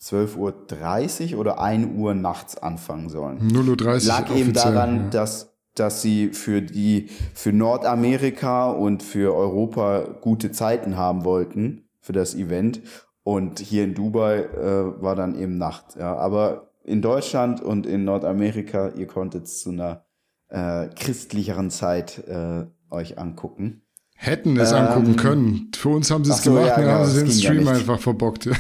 [0.02, 3.40] 12.30 Uhr oder 1 Uhr nachts anfangen sollen.
[3.40, 4.07] 0.30 Uhr.
[4.07, 5.10] Lag eben daran, ja.
[5.10, 12.11] dass, dass sie für die, für Nordamerika und für Europa gute Zeiten haben wollten für
[12.11, 12.82] das Event.
[13.24, 15.95] Und hier in Dubai äh, war dann eben Nacht.
[15.98, 16.18] Ja.
[16.18, 20.03] Aber in Deutschland und in Nordamerika, ihr konntet zu einer
[20.54, 23.82] äh, christlicheren Zeit äh, euch angucken.
[24.16, 25.72] Hätten es ähm, angucken können.
[25.76, 27.72] Für uns haben sie es so, gemacht, ja, dann genau, haben sie den Stream ja
[27.74, 28.50] einfach verbockt.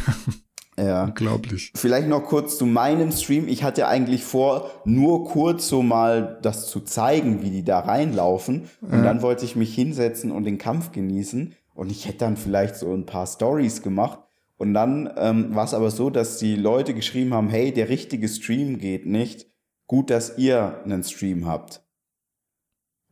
[0.75, 1.03] Ja.
[1.03, 1.71] Unglaublich.
[1.75, 3.47] Vielleicht noch kurz zu meinem Stream.
[3.47, 8.63] Ich hatte eigentlich vor, nur kurz so mal das zu zeigen, wie die da reinlaufen.
[8.81, 9.03] Und ja.
[9.03, 11.53] dann wollte ich mich hinsetzen und den Kampf genießen.
[11.75, 14.17] Und ich hätte dann vielleicht so ein paar Stories gemacht.
[14.57, 18.27] Und dann ähm, war es aber so, dass die Leute geschrieben haben, hey, der richtige
[18.27, 19.45] Stream geht nicht.
[19.85, 21.82] Gut, dass ihr einen Stream habt.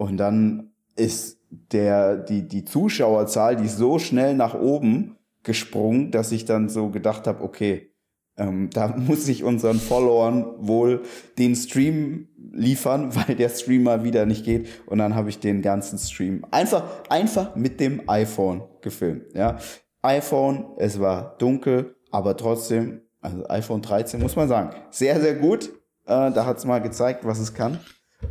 [0.02, 6.32] Und dann ist der, die, die Zuschauerzahl, die ist so schnell nach oben, gesprungen, dass
[6.32, 7.91] ich dann so gedacht habe, okay,
[8.36, 11.03] ähm, da muss ich unseren Followern wohl
[11.38, 14.68] den Stream liefern, weil der Stream mal wieder nicht geht.
[14.88, 19.36] Und dann habe ich den ganzen Stream einfach, einfach mit dem iPhone gefilmt.
[19.36, 19.60] Ja,
[20.02, 25.69] iPhone, es war dunkel, aber trotzdem, also iPhone 13 muss man sagen, sehr, sehr gut.
[26.07, 27.78] Äh, da hat es mal gezeigt, was es kann.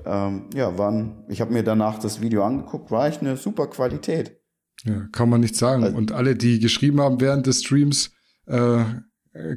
[0.05, 4.41] Ähm, ja, waren, ich habe mir danach das Video angeguckt, war echt eine super Qualität.
[4.85, 5.85] Ja, kann man nicht sagen.
[5.85, 8.12] Also, und alle, die geschrieben haben während des Streams,
[8.47, 8.85] äh,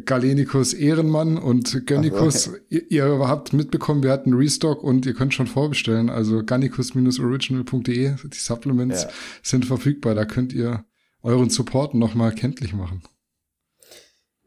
[0.06, 5.34] Galenikus Ehrenmann und Gönnikus, also, ihr, ihr, habt mitbekommen, wir hatten Restock und ihr könnt
[5.34, 6.10] schon vorbestellen.
[6.12, 9.10] Also gannikus-original.de, die Supplements ja.
[9.42, 10.14] sind verfügbar.
[10.14, 10.86] Da könnt ihr
[11.24, 13.02] euren Support nochmal kenntlich machen.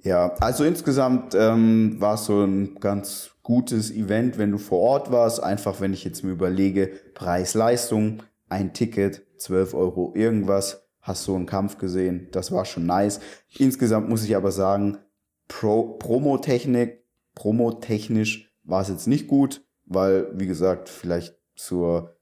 [0.05, 5.13] Ja, also insgesamt ähm, war es so ein ganz gutes Event, wenn du vor Ort
[5.13, 5.41] warst.
[5.41, 11.47] Einfach, wenn ich jetzt mir überlege, Preis-Leistung, ein Ticket, 12 Euro irgendwas, hast so einen
[11.47, 13.21] Kampf gesehen, das war schon nice.
[13.57, 14.99] Insgesamt muss ich aber sagen,
[15.47, 17.05] Pro Promotechnik,
[17.37, 22.17] promotechnisch war es jetzt nicht gut, weil, wie gesagt, vielleicht zur,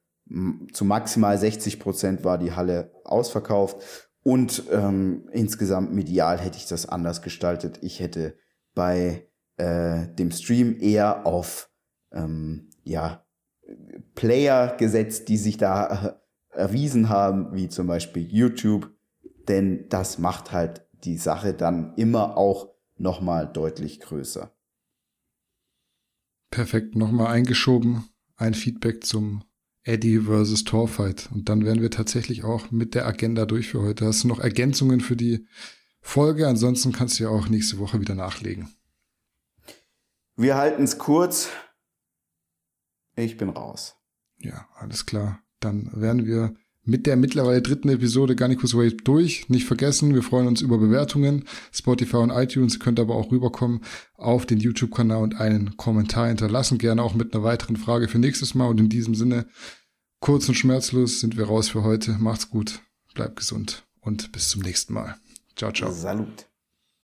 [0.75, 4.11] zu maximal 60 Prozent war die Halle ausverkauft.
[4.23, 7.79] Und ähm, insgesamt medial hätte ich das anders gestaltet.
[7.81, 8.37] Ich hätte
[8.75, 11.71] bei äh, dem Stream eher auf
[12.13, 13.25] ähm, ja,
[14.15, 16.21] Player gesetzt, die sich da
[16.51, 18.91] erwiesen haben, wie zum Beispiel YouTube,
[19.49, 24.53] denn das macht halt die Sache dann immer auch nochmal deutlich größer.
[26.51, 28.05] Perfekt, nochmal eingeschoben,
[28.37, 29.43] ein Feedback zum
[29.83, 31.29] Eddie versus Torfight.
[31.33, 34.07] Und dann wären wir tatsächlich auch mit der Agenda durch für heute.
[34.07, 35.47] Hast du noch Ergänzungen für die
[36.01, 36.47] Folge?
[36.47, 38.69] Ansonsten kannst du ja auch nächste Woche wieder nachlegen.
[40.37, 41.49] Wir halten es kurz.
[43.17, 43.97] Ich bin raus.
[44.39, 46.55] Ja, alles klar dann wären wir
[46.87, 49.49] mit der mittlerweile dritten Episode Garnicus Way durch.
[49.49, 52.75] Nicht vergessen, wir freuen uns über Bewertungen, Spotify und iTunes.
[52.75, 53.81] Ihr könnt aber auch rüberkommen
[54.15, 56.77] auf den YouTube-Kanal und einen Kommentar hinterlassen.
[56.77, 58.69] Gerne auch mit einer weiteren Frage für nächstes Mal.
[58.69, 59.47] Und in diesem Sinne,
[60.21, 62.13] kurz und schmerzlos sind wir raus für heute.
[62.19, 62.83] Macht's gut,
[63.15, 65.17] bleibt gesund und bis zum nächsten Mal.
[65.57, 65.91] Ciao, ciao.
[65.91, 66.54] Salut.